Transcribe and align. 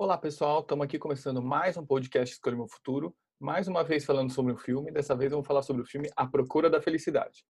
Olá, 0.00 0.16
pessoal. 0.16 0.60
Estamos 0.60 0.84
aqui 0.84 0.96
começando 0.96 1.42
mais 1.42 1.76
um 1.76 1.84
podcast 1.84 2.32
Escolha 2.32 2.54
Meu 2.54 2.68
Futuro. 2.68 3.12
Mais 3.40 3.66
uma 3.66 3.82
vez 3.82 4.04
falando 4.04 4.30
sobre 4.32 4.52
um 4.52 4.56
filme. 4.56 4.92
Dessa 4.92 5.16
vez 5.16 5.32
vamos 5.32 5.44
falar 5.44 5.60
sobre 5.62 5.82
o 5.82 5.84
filme 5.84 6.08
A 6.14 6.24
Procura 6.24 6.70
da 6.70 6.80
Felicidade. 6.80 7.44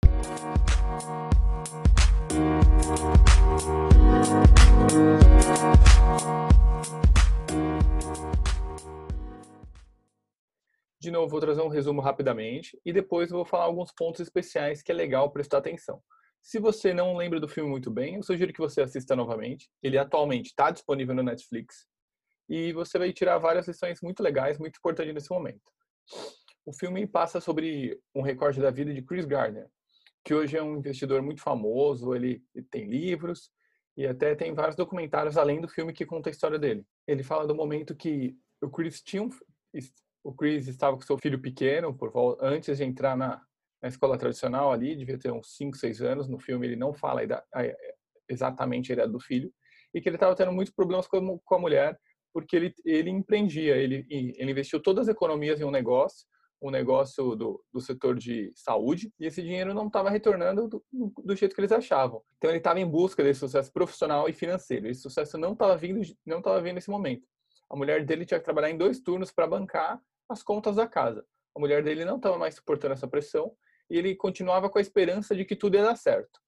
De 11.01 11.11
novo, 11.11 11.27
vou 11.27 11.41
trazer 11.41 11.61
um 11.61 11.67
resumo 11.67 11.99
rapidamente 11.99 12.79
e 12.85 12.93
depois 12.93 13.29
vou 13.29 13.43
falar 13.43 13.65
alguns 13.65 13.91
pontos 13.91 14.21
especiais 14.21 14.81
que 14.81 14.89
é 14.89 14.95
legal 14.95 15.29
prestar 15.31 15.57
atenção. 15.57 16.01
Se 16.41 16.59
você 16.59 16.93
não 16.93 17.17
lembra 17.17 17.41
do 17.41 17.47
filme 17.49 17.69
muito 17.69 17.91
bem, 17.91 18.15
eu 18.15 18.23
sugiro 18.23 18.53
que 18.53 18.61
você 18.61 18.79
assista 18.79 19.17
novamente. 19.17 19.69
Ele 19.83 19.97
atualmente 19.97 20.45
está 20.45 20.71
disponível 20.71 21.13
no 21.13 21.23
Netflix 21.23 21.85
e 22.49 22.71
você 22.73 22.97
vai 22.97 23.11
tirar 23.11 23.37
várias 23.37 23.67
lições 23.67 24.01
muito 24.01 24.21
legais, 24.21 24.57
muito 24.57 24.77
importantes 24.77 25.13
nesse 25.13 25.29
momento. 25.29 25.61
O 26.65 26.73
filme 26.73 27.05
passa 27.07 27.39
sobre 27.39 27.99
um 28.13 28.21
recorde 28.21 28.61
da 28.61 28.71
vida 28.71 28.93
de 28.93 29.01
Chris 29.01 29.25
Gardner, 29.25 29.69
que 30.23 30.33
hoje 30.33 30.57
é 30.57 30.63
um 30.63 30.77
investidor 30.77 31.21
muito 31.21 31.41
famoso, 31.41 32.13
ele, 32.13 32.43
tem 32.69 32.85
livros 32.85 33.49
e 33.95 34.05
até 34.05 34.35
tem 34.35 34.53
vários 34.53 34.75
documentários 34.75 35.37
além 35.37 35.61
do 35.61 35.67
filme 35.67 35.93
que 35.93 36.05
conta 36.05 36.29
a 36.29 36.31
história 36.31 36.59
dele. 36.59 36.85
Ele 37.07 37.23
fala 37.23 37.47
do 37.47 37.55
momento 37.55 37.95
que 37.95 38.35
o 38.61 38.69
Chris 38.69 39.01
tinha 39.01 39.23
um, 39.23 39.29
o 40.23 40.33
Chris 40.33 40.67
estava 40.67 40.97
com 40.97 41.03
seu 41.03 41.17
filho 41.17 41.41
pequeno 41.41 41.95
por 41.95 42.11
antes 42.41 42.77
de 42.77 42.83
entrar 42.83 43.15
na, 43.15 43.41
na 43.81 43.87
escola 43.87 44.17
tradicional 44.17 44.71
ali, 44.71 44.95
devia 44.95 45.17
ter 45.17 45.31
uns 45.31 45.55
5, 45.55 45.77
6 45.77 46.01
anos. 46.01 46.27
No 46.27 46.37
filme 46.37 46.67
ele 46.67 46.75
não 46.75 46.93
fala 46.93 47.21
a 47.21 47.23
idade, 47.23 47.43
a, 47.53 47.63
exatamente 48.27 48.91
a 48.91 48.95
idade 48.95 49.11
do 49.11 49.19
filho 49.19 49.51
e 49.93 50.01
que 50.01 50.09
ele 50.09 50.17
estava 50.17 50.35
tendo 50.35 50.51
muitos 50.51 50.73
problemas 50.73 51.07
com, 51.07 51.39
com 51.39 51.55
a 51.55 51.59
mulher 51.59 51.97
porque 52.37 52.55
ele, 52.55 52.71
ele 52.85 53.09
empreendia, 53.09 53.75
ele, 53.75 54.05
ele 54.11 54.51
investiu 54.51 54.79
todas 54.79 55.07
as 55.07 55.15
economias 55.15 55.59
em 55.59 55.63
um 55.63 55.71
negócio, 55.71 56.27
um 56.61 56.69
negócio 56.69 57.35
do, 57.35 57.65
do 57.73 57.81
setor 57.81 58.15
de 58.15 58.51
saúde, 58.53 59.11
e 59.19 59.25
esse 59.25 59.41
dinheiro 59.41 59.73
não 59.73 59.87
estava 59.87 60.11
retornando 60.11 60.67
do, 60.67 60.85
do, 61.23 61.35
jeito 61.35 61.55
que 61.55 61.61
eles 61.61 61.71
achavam. 61.71 62.21
Então 62.37 62.51
ele 62.51 62.59
estava 62.59 62.79
em 62.79 62.85
busca 62.85 63.23
desse 63.23 63.39
sucesso 63.39 63.73
profissional 63.73 64.29
e 64.29 64.33
financeiro. 64.33 64.87
Esse 64.87 65.01
sucesso 65.01 65.35
não 65.35 65.53
estava 65.53 65.75
vindo, 65.75 65.99
não 66.23 66.37
estava 66.37 66.61
vindo 66.61 66.75
nesse 66.75 66.91
momento. 66.91 67.25
A 67.71 67.75
mulher 67.75 68.05
dele 68.05 68.23
tinha 68.23 68.39
que 68.39 68.45
trabalhar 68.45 68.69
em 68.69 68.77
dois 68.77 68.99
turnos 68.99 69.31
para 69.31 69.47
bancar 69.47 69.99
as 70.29 70.43
contas 70.43 70.75
da 70.75 70.87
casa. 70.87 71.25
A 71.55 71.59
mulher 71.59 71.83
dele 71.83 72.05
não 72.05 72.17
estava 72.17 72.37
mais 72.37 72.53
suportando 72.53 72.93
essa 72.93 73.07
pressão 73.07 73.51
e 73.89 73.97
ele 73.97 74.15
continuava 74.15 74.69
com 74.69 74.77
a 74.77 74.81
esperança 74.81 75.35
de 75.35 75.43
que 75.43 75.55
tudo 75.55 75.75
ia 75.75 75.83
dar 75.83 75.95
certo. 75.95 76.39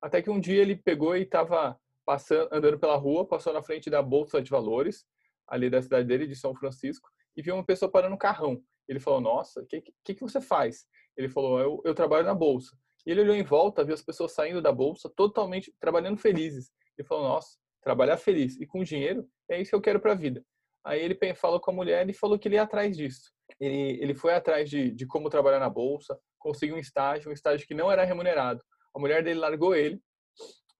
Até 0.00 0.22
que 0.22 0.30
um 0.30 0.40
dia 0.40 0.62
ele 0.62 0.76
pegou 0.76 1.14
e 1.14 1.24
estava 1.24 1.78
passando, 2.10 2.48
andando 2.50 2.76
pela 2.76 2.96
rua, 2.96 3.24
passou 3.24 3.52
na 3.52 3.62
frente 3.62 3.88
da 3.88 4.02
bolsa 4.02 4.42
de 4.42 4.50
valores 4.50 5.06
ali 5.46 5.70
da 5.70 5.80
cidade 5.80 6.08
dele, 6.08 6.26
de 6.26 6.34
São 6.34 6.52
Francisco, 6.56 7.08
e 7.36 7.42
viu 7.42 7.54
uma 7.54 7.64
pessoa 7.64 7.88
parando 7.88 8.16
um 8.16 8.18
carrão. 8.18 8.60
Ele 8.88 8.98
falou: 8.98 9.20
Nossa, 9.20 9.60
o 9.60 9.66
que, 9.66 9.80
que, 10.04 10.14
que 10.14 10.20
você 10.20 10.40
faz? 10.40 10.86
Ele 11.16 11.28
falou: 11.28 11.60
eu, 11.60 11.80
eu 11.84 11.94
trabalho 11.94 12.26
na 12.26 12.34
bolsa. 12.34 12.76
E 13.06 13.12
ele 13.12 13.20
olhou 13.20 13.36
em 13.36 13.44
volta, 13.44 13.84
viu 13.84 13.94
as 13.94 14.02
pessoas 14.02 14.32
saindo 14.32 14.60
da 14.60 14.72
bolsa, 14.72 15.08
totalmente 15.08 15.72
trabalhando 15.78 16.18
felizes. 16.18 16.72
Ele 16.98 17.06
falou: 17.06 17.28
Nossa, 17.28 17.56
trabalhar 17.80 18.16
feliz 18.16 18.60
e 18.60 18.66
com 18.66 18.82
dinheiro 18.82 19.24
é 19.48 19.60
isso 19.60 19.70
que 19.70 19.76
eu 19.76 19.80
quero 19.80 20.00
para 20.00 20.10
a 20.10 20.16
vida. 20.16 20.44
Aí 20.84 21.00
ele 21.00 21.16
falou 21.36 21.60
com 21.60 21.70
a 21.70 21.74
mulher 21.74 22.08
e 22.08 22.12
falou 22.12 22.40
que 22.40 22.48
ele 22.48 22.56
ia 22.56 22.62
atrás 22.62 22.96
disso. 22.96 23.30
Ele, 23.60 24.02
ele 24.02 24.14
foi 24.14 24.34
atrás 24.34 24.68
de, 24.68 24.90
de 24.90 25.06
como 25.06 25.30
trabalhar 25.30 25.60
na 25.60 25.70
bolsa, 25.70 26.18
conseguiu 26.40 26.74
um 26.74 26.80
estágio, 26.80 27.30
um 27.30 27.32
estágio 27.32 27.68
que 27.68 27.74
não 27.74 27.92
era 27.92 28.04
remunerado. 28.04 28.60
A 28.96 28.98
mulher 28.98 29.22
dele 29.22 29.38
largou 29.38 29.76
ele 29.76 30.02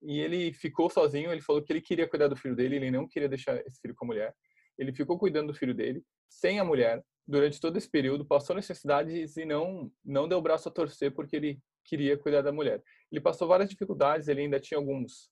e 0.02 0.20
ele 0.20 0.52
ficou 0.52 0.90
sozinho. 0.90 1.32
Ele 1.32 1.40
falou 1.40 1.62
que 1.62 1.72
ele 1.72 1.80
queria 1.80 2.08
cuidar 2.08 2.28
do 2.28 2.36
filho 2.36 2.56
dele, 2.56 2.76
ele 2.76 2.90
não 2.90 3.06
queria 3.06 3.28
deixar 3.28 3.56
esse 3.66 3.80
filho 3.80 3.94
com 3.94 4.04
a 4.04 4.08
mulher. 4.08 4.34
Ele 4.78 4.92
ficou 4.92 5.18
cuidando 5.18 5.48
do 5.48 5.58
filho 5.58 5.74
dele, 5.74 6.02
sem 6.28 6.58
a 6.58 6.64
mulher, 6.64 7.02
durante 7.26 7.60
todo 7.60 7.76
esse 7.76 7.88
período, 7.88 8.24
passou 8.24 8.56
necessidades 8.56 9.36
e 9.36 9.44
não 9.44 9.90
não 10.04 10.28
deu 10.28 10.38
o 10.38 10.42
braço 10.42 10.68
a 10.68 10.72
torcer 10.72 11.12
porque 11.12 11.36
ele 11.36 11.60
queria 11.84 12.16
cuidar 12.16 12.42
da 12.42 12.52
mulher. 12.52 12.82
Ele 13.10 13.20
passou 13.20 13.46
várias 13.46 13.68
dificuldades, 13.68 14.28
ele 14.28 14.42
ainda 14.42 14.58
tinha 14.58 14.78
alguns 14.78 15.30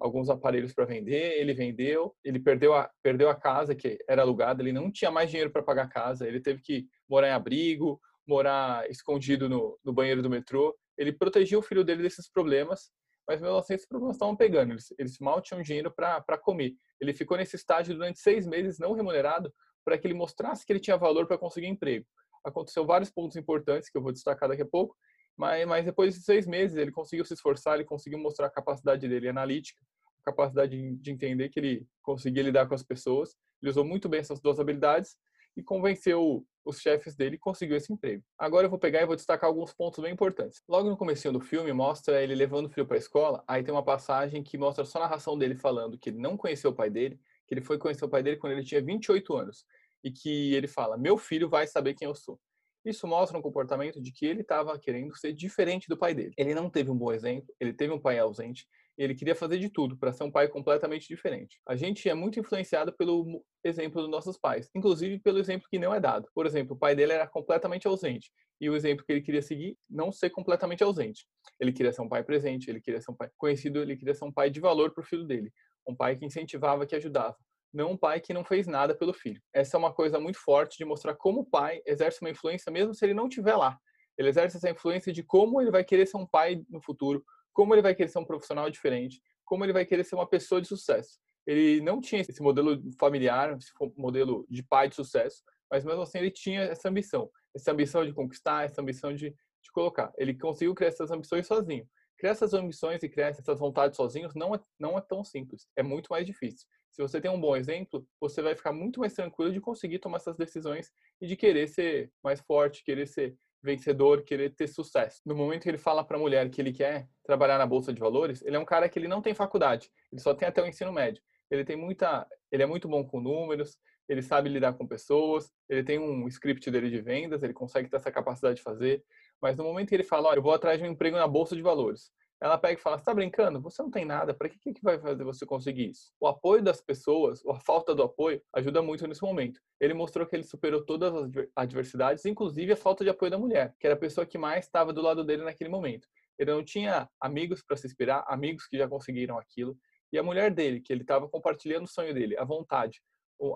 alguns 0.00 0.30
aparelhos 0.30 0.72
para 0.72 0.86
vender, 0.86 1.38
ele 1.38 1.52
vendeu, 1.52 2.14
ele 2.24 2.38
perdeu 2.38 2.72
a 2.74 2.90
perdeu 3.02 3.28
a 3.28 3.34
casa 3.34 3.74
que 3.74 3.98
era 4.08 4.22
alugada, 4.22 4.62
ele 4.62 4.72
não 4.72 4.90
tinha 4.90 5.10
mais 5.10 5.28
dinheiro 5.30 5.50
para 5.50 5.62
pagar 5.62 5.84
a 5.84 5.88
casa, 5.88 6.26
ele 6.26 6.40
teve 6.40 6.62
que 6.62 6.86
morar 7.08 7.28
em 7.28 7.32
abrigo, 7.32 8.00
morar 8.26 8.88
escondido 8.88 9.48
no, 9.48 9.78
no 9.84 9.92
banheiro 9.92 10.22
do 10.22 10.30
metrô. 10.30 10.76
Ele 10.96 11.12
protegia 11.12 11.58
o 11.58 11.62
filho 11.62 11.82
dele 11.84 12.02
desses 12.02 12.30
problemas 12.30 12.90
mas 13.30 13.40
mesmo 13.40 13.56
assim 13.58 13.74
esses 13.74 13.86
problemas 13.86 14.16
estavam 14.16 14.34
pegando, 14.34 14.72
eles, 14.72 14.92
eles 14.98 15.20
mal 15.20 15.40
tinham 15.40 15.62
dinheiro 15.62 15.88
para 15.88 16.36
comer. 16.36 16.74
Ele 17.00 17.14
ficou 17.14 17.36
nesse 17.36 17.54
estágio 17.54 17.94
durante 17.94 18.18
seis 18.18 18.44
meses 18.44 18.80
não 18.80 18.92
remunerado 18.92 19.54
para 19.84 19.96
que 19.96 20.04
ele 20.04 20.14
mostrasse 20.14 20.66
que 20.66 20.72
ele 20.72 20.80
tinha 20.80 20.96
valor 20.96 21.28
para 21.28 21.38
conseguir 21.38 21.68
emprego. 21.68 22.04
Aconteceu 22.44 22.84
vários 22.84 23.08
pontos 23.08 23.36
importantes 23.36 23.88
que 23.88 23.96
eu 23.96 24.02
vou 24.02 24.10
destacar 24.10 24.48
daqui 24.48 24.62
a 24.62 24.66
pouco, 24.66 24.96
mas, 25.36 25.64
mas 25.64 25.84
depois 25.84 26.16
de 26.16 26.22
seis 26.22 26.44
meses 26.44 26.76
ele 26.76 26.90
conseguiu 26.90 27.24
se 27.24 27.34
esforçar, 27.34 27.74
ele 27.74 27.84
conseguiu 27.84 28.18
mostrar 28.18 28.48
a 28.48 28.50
capacidade 28.50 29.06
dele 29.06 29.28
analítica, 29.28 29.80
a 30.22 30.24
capacidade 30.24 30.76
de, 30.76 30.96
de 30.96 31.12
entender 31.12 31.50
que 31.50 31.60
ele 31.60 31.86
conseguia 32.02 32.42
lidar 32.42 32.66
com 32.66 32.74
as 32.74 32.82
pessoas. 32.82 33.36
Ele 33.62 33.70
usou 33.70 33.84
muito 33.84 34.08
bem 34.08 34.18
essas 34.18 34.40
duas 34.40 34.58
habilidades 34.58 35.16
e 35.56 35.62
convenceu 35.62 36.44
os 36.64 36.78
chefes 36.80 37.16
dele 37.16 37.36
e 37.36 37.38
conseguiu 37.38 37.76
esse 37.76 37.92
emprego. 37.92 38.22
Agora 38.38 38.66
eu 38.66 38.70
vou 38.70 38.78
pegar 38.78 39.00
e 39.02 39.06
vou 39.06 39.16
destacar 39.16 39.48
alguns 39.48 39.72
pontos 39.72 40.02
bem 40.02 40.12
importantes. 40.12 40.62
Logo 40.68 40.88
no 40.88 40.96
começo 40.96 41.30
do 41.32 41.40
filme 41.40 41.72
mostra 41.72 42.22
ele 42.22 42.34
levando 42.34 42.66
o 42.66 42.68
filho 42.68 42.86
para 42.86 42.96
a 42.96 42.98
escola, 42.98 43.42
aí 43.48 43.62
tem 43.62 43.72
uma 43.72 43.84
passagem 43.84 44.42
que 44.42 44.58
mostra 44.58 44.84
só 44.84 44.98
a 44.98 45.02
narração 45.02 45.36
dele 45.36 45.54
falando 45.54 45.98
que 45.98 46.10
ele 46.10 46.18
não 46.18 46.36
conheceu 46.36 46.70
o 46.70 46.74
pai 46.74 46.90
dele, 46.90 47.18
que 47.46 47.54
ele 47.54 47.62
foi 47.62 47.78
conhecer 47.78 48.04
o 48.04 48.08
pai 48.08 48.22
dele 48.22 48.36
quando 48.36 48.52
ele 48.52 48.64
tinha 48.64 48.82
28 48.82 49.34
anos 49.36 49.64
e 50.04 50.10
que 50.10 50.54
ele 50.54 50.68
fala: 50.68 50.96
"Meu 50.96 51.16
filho 51.18 51.48
vai 51.48 51.66
saber 51.66 51.94
quem 51.94 52.06
eu 52.06 52.14
sou". 52.14 52.38
Isso 52.84 53.06
mostra 53.06 53.36
um 53.38 53.42
comportamento 53.42 54.00
de 54.00 54.10
que 54.10 54.24
ele 54.24 54.40
estava 54.40 54.78
querendo 54.78 55.14
ser 55.16 55.32
diferente 55.34 55.86
do 55.88 55.98
pai 55.98 56.14
dele. 56.14 56.32
Ele 56.36 56.54
não 56.54 56.70
teve 56.70 56.90
um 56.90 56.96
bom 56.96 57.12
exemplo, 57.12 57.54
ele 57.60 57.74
teve 57.74 57.92
um 57.92 58.00
pai 58.00 58.18
ausente, 58.18 58.66
ele 59.02 59.14
queria 59.14 59.34
fazer 59.34 59.58
de 59.58 59.70
tudo 59.70 59.96
para 59.96 60.12
ser 60.12 60.24
um 60.24 60.30
pai 60.30 60.46
completamente 60.46 61.08
diferente. 61.08 61.58
A 61.66 61.74
gente 61.74 62.06
é 62.06 62.12
muito 62.12 62.38
influenciado 62.38 62.92
pelo 62.92 63.42
exemplo 63.64 64.02
dos 64.02 64.10
nossos 64.10 64.36
pais, 64.36 64.68
inclusive 64.74 65.18
pelo 65.20 65.38
exemplo 65.38 65.66
que 65.70 65.78
não 65.78 65.94
é 65.94 65.98
dado. 65.98 66.28
Por 66.34 66.44
exemplo, 66.44 66.76
o 66.76 66.78
pai 66.78 66.94
dele 66.94 67.14
era 67.14 67.26
completamente 67.26 67.88
ausente 67.88 68.30
e 68.60 68.68
o 68.68 68.76
exemplo 68.76 69.02
que 69.02 69.10
ele 69.10 69.22
queria 69.22 69.40
seguir 69.40 69.78
não 69.88 70.12
ser 70.12 70.28
completamente 70.28 70.84
ausente. 70.84 71.26
Ele 71.58 71.72
queria 71.72 71.92
ser 71.92 72.02
um 72.02 72.08
pai 72.10 72.22
presente, 72.22 72.68
ele 72.68 72.78
queria 72.78 73.00
ser 73.00 73.10
um 73.10 73.16
pai 73.16 73.30
conhecido, 73.38 73.80
ele 73.80 73.96
queria 73.96 74.14
ser 74.14 74.26
um 74.26 74.32
pai 74.32 74.50
de 74.50 74.60
valor 74.60 74.92
para 74.92 75.00
o 75.00 75.06
filho 75.06 75.24
dele, 75.24 75.50
um 75.88 75.96
pai 75.96 76.14
que 76.14 76.26
incentivava, 76.26 76.84
que 76.84 76.94
ajudava. 76.94 77.38
Não 77.72 77.92
um 77.92 77.96
pai 77.96 78.20
que 78.20 78.34
não 78.34 78.44
fez 78.44 78.66
nada 78.66 78.94
pelo 78.94 79.14
filho. 79.14 79.40
Essa 79.54 79.78
é 79.78 79.78
uma 79.78 79.94
coisa 79.94 80.20
muito 80.20 80.38
forte 80.38 80.76
de 80.76 80.84
mostrar 80.84 81.14
como 81.14 81.40
o 81.40 81.46
pai 81.46 81.80
exerce 81.86 82.20
uma 82.20 82.28
influência 82.28 82.70
mesmo 82.70 82.92
se 82.92 83.02
ele 83.06 83.14
não 83.14 83.28
estiver 83.28 83.56
lá. 83.56 83.78
Ele 84.18 84.28
exerce 84.28 84.58
essa 84.58 84.68
influência 84.68 85.10
de 85.10 85.22
como 85.22 85.58
ele 85.58 85.70
vai 85.70 85.82
querer 85.82 86.04
ser 86.04 86.18
um 86.18 86.26
pai 86.26 86.62
no 86.68 86.82
futuro, 86.82 87.24
como 87.52 87.74
ele 87.74 87.82
vai 87.82 87.94
querer 87.94 88.08
ser 88.08 88.18
um 88.18 88.24
profissional 88.24 88.70
diferente, 88.70 89.20
como 89.44 89.64
ele 89.64 89.72
vai 89.72 89.84
querer 89.84 90.04
ser 90.04 90.14
uma 90.14 90.28
pessoa 90.28 90.60
de 90.60 90.68
sucesso. 90.68 91.18
Ele 91.46 91.80
não 91.80 92.00
tinha 92.00 92.20
esse 92.20 92.42
modelo 92.42 92.80
familiar, 92.98 93.56
esse 93.56 93.72
modelo 93.96 94.46
de 94.48 94.62
pai 94.62 94.88
de 94.88 94.94
sucesso, 94.94 95.42
mas 95.70 95.84
mesmo 95.84 96.02
assim 96.02 96.18
ele 96.18 96.30
tinha 96.30 96.62
essa 96.62 96.88
ambição, 96.88 97.30
essa 97.54 97.72
ambição 97.72 98.04
de 98.04 98.12
conquistar, 98.12 98.64
essa 98.64 98.80
ambição 98.80 99.14
de, 99.14 99.30
de 99.30 99.72
colocar. 99.72 100.12
Ele 100.16 100.34
conseguiu 100.34 100.74
criar 100.74 100.88
essas 100.88 101.10
ambições 101.10 101.46
sozinho. 101.46 101.88
Criar 102.18 102.32
essas 102.32 102.52
ambições 102.52 103.02
e 103.02 103.08
criar 103.08 103.28
essas 103.28 103.58
vontades 103.58 103.96
sozinhos 103.96 104.34
não 104.34 104.54
é, 104.54 104.60
não 104.78 104.98
é 104.98 105.00
tão 105.00 105.24
simples, 105.24 105.66
é 105.74 105.82
muito 105.82 106.08
mais 106.08 106.26
difícil. 106.26 106.66
Se 106.90 107.00
você 107.00 107.18
tem 107.18 107.30
um 107.30 107.40
bom 107.40 107.56
exemplo, 107.56 108.06
você 108.20 108.42
vai 108.42 108.54
ficar 108.54 108.72
muito 108.72 109.00
mais 109.00 109.14
tranquilo 109.14 109.52
de 109.52 109.60
conseguir 109.60 110.00
tomar 110.00 110.18
essas 110.18 110.36
decisões 110.36 110.92
e 111.18 111.26
de 111.26 111.34
querer 111.34 111.66
ser 111.66 112.12
mais 112.22 112.40
forte, 112.40 112.84
querer 112.84 113.06
ser 113.06 113.36
vencedor, 113.62 114.22
querer 114.22 114.54
ter 114.54 114.66
sucesso. 114.66 115.20
No 115.24 115.34
momento 115.34 115.62
que 115.62 115.68
ele 115.68 115.78
fala 115.78 116.04
para 116.04 116.16
a 116.16 116.20
mulher 116.20 116.48
que 116.50 116.60
ele 116.60 116.72
quer 116.72 117.08
trabalhar 117.24 117.58
na 117.58 117.66
bolsa 117.66 117.92
de 117.92 118.00
valores, 118.00 118.42
ele 118.42 118.56
é 118.56 118.58
um 118.58 118.64
cara 118.64 118.88
que 118.88 118.98
ele 118.98 119.08
não 119.08 119.20
tem 119.20 119.34
faculdade, 119.34 119.90
ele 120.10 120.20
só 120.20 120.34
tem 120.34 120.48
até 120.48 120.62
o 120.62 120.66
ensino 120.66 120.92
médio. 120.92 121.22
Ele 121.50 121.64
tem 121.64 121.76
muita, 121.76 122.26
ele 122.50 122.62
é 122.62 122.66
muito 122.66 122.88
bom 122.88 123.04
com 123.04 123.20
números, 123.20 123.76
ele 124.08 124.22
sabe 124.22 124.48
lidar 124.48 124.72
com 124.74 124.86
pessoas, 124.86 125.50
ele 125.68 125.82
tem 125.82 125.98
um 125.98 126.26
script 126.28 126.70
dele 126.70 126.90
de 126.90 127.00
vendas, 127.00 127.42
ele 127.42 127.52
consegue 127.52 127.88
ter 127.88 127.96
essa 127.96 128.10
capacidade 128.10 128.56
de 128.56 128.62
fazer. 128.62 129.04
Mas 129.40 129.56
no 129.56 129.64
momento 129.64 129.88
que 129.88 129.94
ele 129.94 130.04
fala, 130.04 130.28
olha, 130.28 130.38
eu 130.38 130.42
vou 130.42 130.52
atrás 130.52 130.78
de 130.78 130.84
um 130.84 130.90
emprego 130.90 131.16
na 131.16 131.26
bolsa 131.26 131.56
de 131.56 131.62
valores, 131.62 132.10
ela 132.40 132.58
pega 132.58 132.78
e 132.78 132.82
fala: 132.82 132.98
"Você 132.98 133.04
tá 133.04 133.14
brincando? 133.14 133.60
Você 133.60 133.82
não 133.82 133.90
tem 133.90 134.04
nada. 134.04 134.32
Para 134.32 134.48
que 134.48 134.58
que 134.58 134.82
vai 134.82 134.98
fazer 134.98 135.24
você 135.24 135.44
conseguir 135.44 135.90
isso?" 135.90 136.12
O 136.20 136.26
apoio 136.26 136.62
das 136.62 136.80
pessoas, 136.80 137.44
ou 137.44 137.52
a 137.52 137.60
falta 137.60 137.94
do 137.94 138.02
apoio, 138.02 138.42
ajuda 138.52 138.82
muito 138.82 139.06
nesse 139.06 139.22
momento. 139.22 139.60
Ele 139.80 139.94
mostrou 139.94 140.26
que 140.26 140.36
ele 140.36 140.44
superou 140.44 140.84
todas 140.84 141.14
as 141.14 141.30
adversidades, 141.54 142.24
inclusive 142.24 142.72
a 142.72 142.76
falta 142.76 143.04
de 143.04 143.10
apoio 143.10 143.30
da 143.30 143.38
mulher, 143.38 143.74
que 143.78 143.86
era 143.86 143.94
a 143.94 143.98
pessoa 143.98 144.26
que 144.26 144.38
mais 144.38 144.64
estava 144.64 144.92
do 144.92 145.02
lado 145.02 145.24
dele 145.24 145.44
naquele 145.44 145.70
momento. 145.70 146.08
Ele 146.38 146.52
não 146.52 146.64
tinha 146.64 147.08
amigos 147.20 147.62
para 147.62 147.76
se 147.76 147.86
inspirar, 147.86 148.24
amigos 148.26 148.66
que 148.66 148.78
já 148.78 148.88
conseguiram 148.88 149.38
aquilo, 149.38 149.76
e 150.12 150.18
a 150.18 150.22
mulher 150.22 150.50
dele, 150.52 150.80
que 150.80 150.92
ele 150.92 151.02
estava 151.02 151.28
compartilhando 151.28 151.84
o 151.84 151.88
sonho 151.88 152.12
dele, 152.12 152.36
a 152.36 152.44
vontade, 152.44 153.00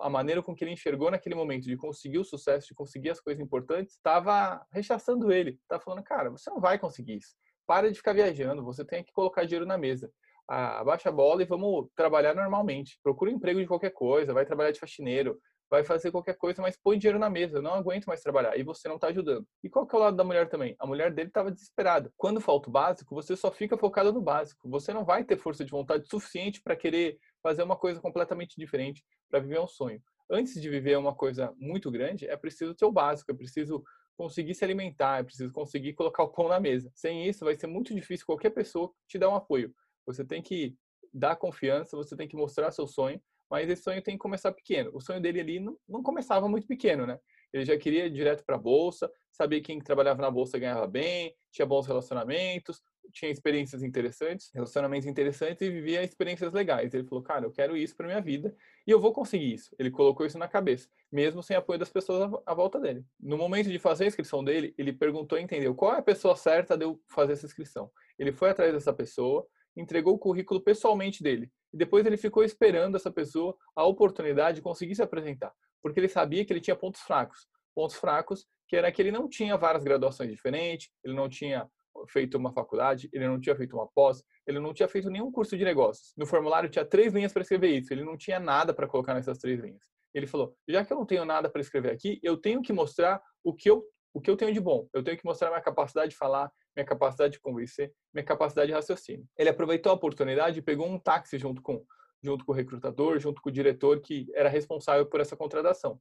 a 0.00 0.08
maneira 0.08 0.42
com 0.42 0.54
que 0.54 0.64
ele 0.64 0.72
enxergou 0.72 1.10
naquele 1.10 1.34
momento 1.34 1.64
de 1.64 1.76
conseguir 1.76 2.19
o 2.19 2.25
sucesso, 2.25 2.69
de 2.69 2.75
conseguir 2.75 3.10
as 3.10 3.20
coisas 3.20 3.42
importantes, 3.42 3.94
estava 3.94 4.64
rechaçando 4.72 5.31
ele. 5.32 5.58
Estava 5.62 5.82
falando, 5.82 6.02
cara, 6.02 6.31
você 6.31 6.48
não 6.50 6.60
vai 6.60 6.78
conseguir 6.78 7.16
isso. 7.16 7.34
Para 7.66 7.90
de 7.90 7.96
ficar 7.96 8.12
viajando, 8.12 8.64
você 8.64 8.84
tem 8.84 9.02
que 9.02 9.12
colocar 9.12 9.44
dinheiro 9.44 9.66
na 9.66 9.78
mesa. 9.78 10.11
abaixa 10.46 11.08
a 11.08 11.12
bola 11.12 11.43
e 11.43 11.46
vamos 11.46 11.88
trabalhar 11.96 12.34
normalmente. 12.34 12.99
Procura 13.02 13.31
um 13.31 13.34
emprego 13.34 13.61
de 13.61 13.66
qualquer 13.66 13.90
coisa, 13.90 14.34
vai 14.34 14.44
trabalhar 14.44 14.70
de 14.70 14.81
faxineiro, 14.81 15.38
vai 15.70 15.82
fazer 15.82 16.11
qualquer 16.11 16.37
coisa, 16.37 16.61
mas 16.62 16.76
põe 16.76 16.99
dinheiro 16.99 17.19
na 17.19 17.31
mesa, 17.31 17.58
eu 17.58 17.62
não 17.62 17.75
aguento 17.75 18.06
mais 18.06 18.20
trabalhar. 18.20 18.56
E 18.56 18.62
você 18.62 18.87
não 18.87 18.96
está 18.96 19.08
ajudando. 19.08 19.46
E 19.62 19.69
qual 19.69 19.87
que 19.87 19.94
é 19.94 19.99
o 19.99 20.02
lado 20.02 20.16
da 20.16 20.25
mulher 20.25 20.49
também? 20.49 20.76
A 20.78 20.87
mulher 20.87 21.12
dele 21.12 21.28
estava 21.28 21.50
desesperada. 21.50 22.12
Quando 22.16 22.40
falta 22.40 22.69
o 22.69 22.72
básico, 22.72 23.14
você 23.14 23.34
só 23.34 23.50
fica 23.50 23.76
focado 23.76 24.12
no 24.12 24.20
básico. 24.20 24.69
Você 24.69 24.93
não 24.93 25.05
vai 25.05 25.25
ter 25.25 25.37
força 25.37 25.64
de 25.64 25.70
vontade 25.70 26.06
suficiente 26.08 26.60
para 26.62 26.76
querer 26.76 27.19
fazer 27.43 27.62
uma 27.62 27.76
coisa 27.76 28.00
completamente 28.00 28.55
diferente, 28.56 29.05
para 29.31 29.40
viver 29.40 29.60
um 29.60 29.67
sonho. 29.67 30.00
Antes 30.31 30.60
de 30.60 30.70
viver 30.70 30.96
uma 30.96 31.14
coisa 31.14 31.52
muito 31.56 31.90
grande, 31.90 32.26
é 32.26 32.37
preciso 32.37 32.75
ter 32.75 32.87
o 32.87 32.93
básico, 32.93 33.31
é 33.31 33.34
preciso 33.34 33.82
conseguir 34.16 34.55
se 34.55 34.64
alimentar, 34.64 35.20
é 35.20 35.22
preciso 35.22 35.52
conseguir 35.52 35.94
colocar 35.94 36.22
o 36.22 36.28
pão 36.28 36.49
na 36.49 36.61
mesa. 36.61 36.90
Sem 36.94 37.26
isso, 37.26 37.44
vai 37.44 37.55
ser 37.55 37.66
muito 37.66 37.94
difícil 37.94 38.26
qualquer 38.26 38.50
pessoa 38.50 38.93
te 39.06 39.19
dar 39.19 39.28
um 39.28 39.34
apoio. 39.34 39.75
Você 40.06 40.25
tem 40.25 40.43
que 40.43 40.76
dar 41.12 41.37
confiança, 41.37 41.96
você 41.96 42.16
tem 42.16 42.28
que 42.28 42.37
mostrar 42.37 42.70
seu 42.70 42.87
sonho, 42.87 43.20
mas 43.50 43.69
esse 43.69 43.82
sonho 43.82 44.02
tem 44.02 44.14
que 44.14 44.22
começar 44.22 44.52
pequeno. 44.52 44.90
O 44.94 45.00
sonho 45.00 45.20
dele 45.20 45.40
ali 45.40 45.61
não, 45.61 45.78
não 45.88 46.02
começava 46.02 46.49
muito 46.49 46.66
pequeno, 46.66 47.06
né? 47.06 47.19
Ele 47.54 47.64
já 47.64 47.78
queria 47.78 48.06
ir 48.06 48.10
direto 48.10 48.44
para 48.44 48.56
a 48.56 48.58
bolsa, 48.58 49.08
sabia 49.30 49.60
que 49.60 49.66
quem 49.66 49.78
trabalhava 49.78 50.20
na 50.20 50.28
bolsa 50.28 50.58
ganhava 50.58 50.88
bem, 50.88 51.32
tinha 51.52 51.64
bons 51.64 51.86
relacionamentos, 51.86 52.82
tinha 53.12 53.30
experiências 53.30 53.80
interessantes, 53.84 54.50
relacionamentos 54.52 55.06
interessantes 55.06 55.62
e 55.62 55.70
vivia 55.70 56.02
experiências 56.02 56.52
legais. 56.52 56.92
Ele 56.92 57.04
falou, 57.04 57.22
cara, 57.22 57.46
eu 57.46 57.52
quero 57.52 57.76
isso 57.76 57.96
para 57.96 58.08
minha 58.08 58.20
vida 58.20 58.52
e 58.84 58.90
eu 58.90 58.98
vou 58.98 59.12
conseguir 59.12 59.54
isso. 59.54 59.70
Ele 59.78 59.88
colocou 59.88 60.26
isso 60.26 60.36
na 60.36 60.48
cabeça, 60.48 60.88
mesmo 61.12 61.44
sem 61.44 61.56
apoio 61.56 61.78
das 61.78 61.90
pessoas 61.90 62.28
à 62.44 62.54
volta 62.54 62.80
dele. 62.80 63.04
No 63.20 63.38
momento 63.38 63.70
de 63.70 63.78
fazer 63.78 64.02
a 64.02 64.08
inscrição 64.08 64.42
dele, 64.42 64.74
ele 64.76 64.92
perguntou 64.92 65.38
e 65.38 65.42
entendeu 65.42 65.76
qual 65.76 65.94
é 65.94 65.98
a 66.00 66.02
pessoa 66.02 66.34
certa 66.34 66.76
de 66.76 66.84
eu 66.84 67.00
fazer 67.06 67.34
essa 67.34 67.46
inscrição. 67.46 67.88
Ele 68.18 68.32
foi 68.32 68.50
atrás 68.50 68.72
dessa 68.72 68.92
pessoa, 68.92 69.46
entregou 69.76 70.14
o 70.14 70.18
currículo 70.18 70.62
pessoalmente 70.62 71.22
dele. 71.22 71.50
E 71.72 71.76
depois 71.76 72.06
ele 72.06 72.16
ficou 72.16 72.44
esperando 72.44 72.96
essa 72.96 73.10
pessoa 73.10 73.56
a 73.74 73.84
oportunidade 73.84 74.56
de 74.56 74.62
conseguir 74.62 74.94
se 74.94 75.02
apresentar, 75.02 75.52
porque 75.82 76.00
ele 76.00 76.08
sabia 76.08 76.44
que 76.44 76.52
ele 76.52 76.60
tinha 76.60 76.76
pontos 76.76 77.00
fracos. 77.00 77.46
Pontos 77.74 77.96
fracos 77.96 78.46
que 78.68 78.76
era 78.76 78.90
que 78.90 79.02
ele 79.02 79.10
não 79.10 79.28
tinha 79.28 79.56
várias 79.56 79.84
graduações 79.84 80.30
diferentes, 80.30 80.88
ele 81.04 81.14
não 81.14 81.28
tinha 81.28 81.68
feito 82.08 82.36
uma 82.36 82.52
faculdade, 82.52 83.08
ele 83.12 83.26
não 83.26 83.40
tinha 83.40 83.54
feito 83.54 83.76
uma 83.76 83.88
pós, 83.94 84.22
ele 84.46 84.58
não 84.58 84.72
tinha 84.74 84.88
feito 84.88 85.10
nenhum 85.10 85.30
curso 85.30 85.56
de 85.56 85.64
negócios. 85.64 86.12
No 86.16 86.26
formulário 86.26 86.68
tinha 86.68 86.84
três 86.84 87.12
linhas 87.12 87.32
para 87.32 87.42
escrever 87.42 87.68
isso, 87.68 87.92
ele 87.92 88.04
não 88.04 88.16
tinha 88.16 88.40
nada 88.40 88.74
para 88.74 88.88
colocar 88.88 89.14
nessas 89.14 89.38
três 89.38 89.60
linhas. 89.60 89.84
Ele 90.14 90.26
falou: 90.26 90.54
já 90.68 90.84
que 90.84 90.92
eu 90.92 90.96
não 90.96 91.06
tenho 91.06 91.24
nada 91.24 91.48
para 91.50 91.60
escrever 91.60 91.92
aqui, 91.92 92.20
eu 92.22 92.36
tenho 92.36 92.62
que 92.62 92.72
mostrar 92.72 93.20
o 93.42 93.54
que 93.54 93.68
eu 93.68 93.84
o 94.14 94.20
que 94.20 94.31
eu 94.31 94.37
tenho 94.37 94.55
de 94.55 94.61
bom. 94.61 94.88
Eu 94.94 95.02
tenho 95.02 95.19
que 95.19 95.25
mostrar 95.25 95.50
minha 95.50 95.61
capacidade 95.61 96.12
de 96.12 96.16
falar, 96.16 96.50
minha 96.75 96.87
capacidade 96.87 97.32
de 97.32 97.40
convencer, 97.40 97.93
minha 98.14 98.25
capacidade 98.25 98.69
de 98.69 98.72
raciocínio. 98.72 99.26
Ele 99.37 99.49
aproveitou 99.49 99.90
a 99.90 99.94
oportunidade 99.96 100.61
e 100.61 100.62
pegou 100.62 100.87
um 100.87 100.99
táxi 100.99 101.37
junto 101.38 101.61
com 101.61 101.84
junto 102.22 102.43
com 102.46 102.52
o 102.52 102.55
recrutador, 102.55 103.19
junto 103.19 103.43
com 103.43 103.50
o 103.50 103.52
diretor 103.52 104.00
que 104.00 104.26
era 104.34 104.49
responsável 104.49 105.05
por 105.05 105.20
essa 105.20 105.37
contratação. 105.37 106.00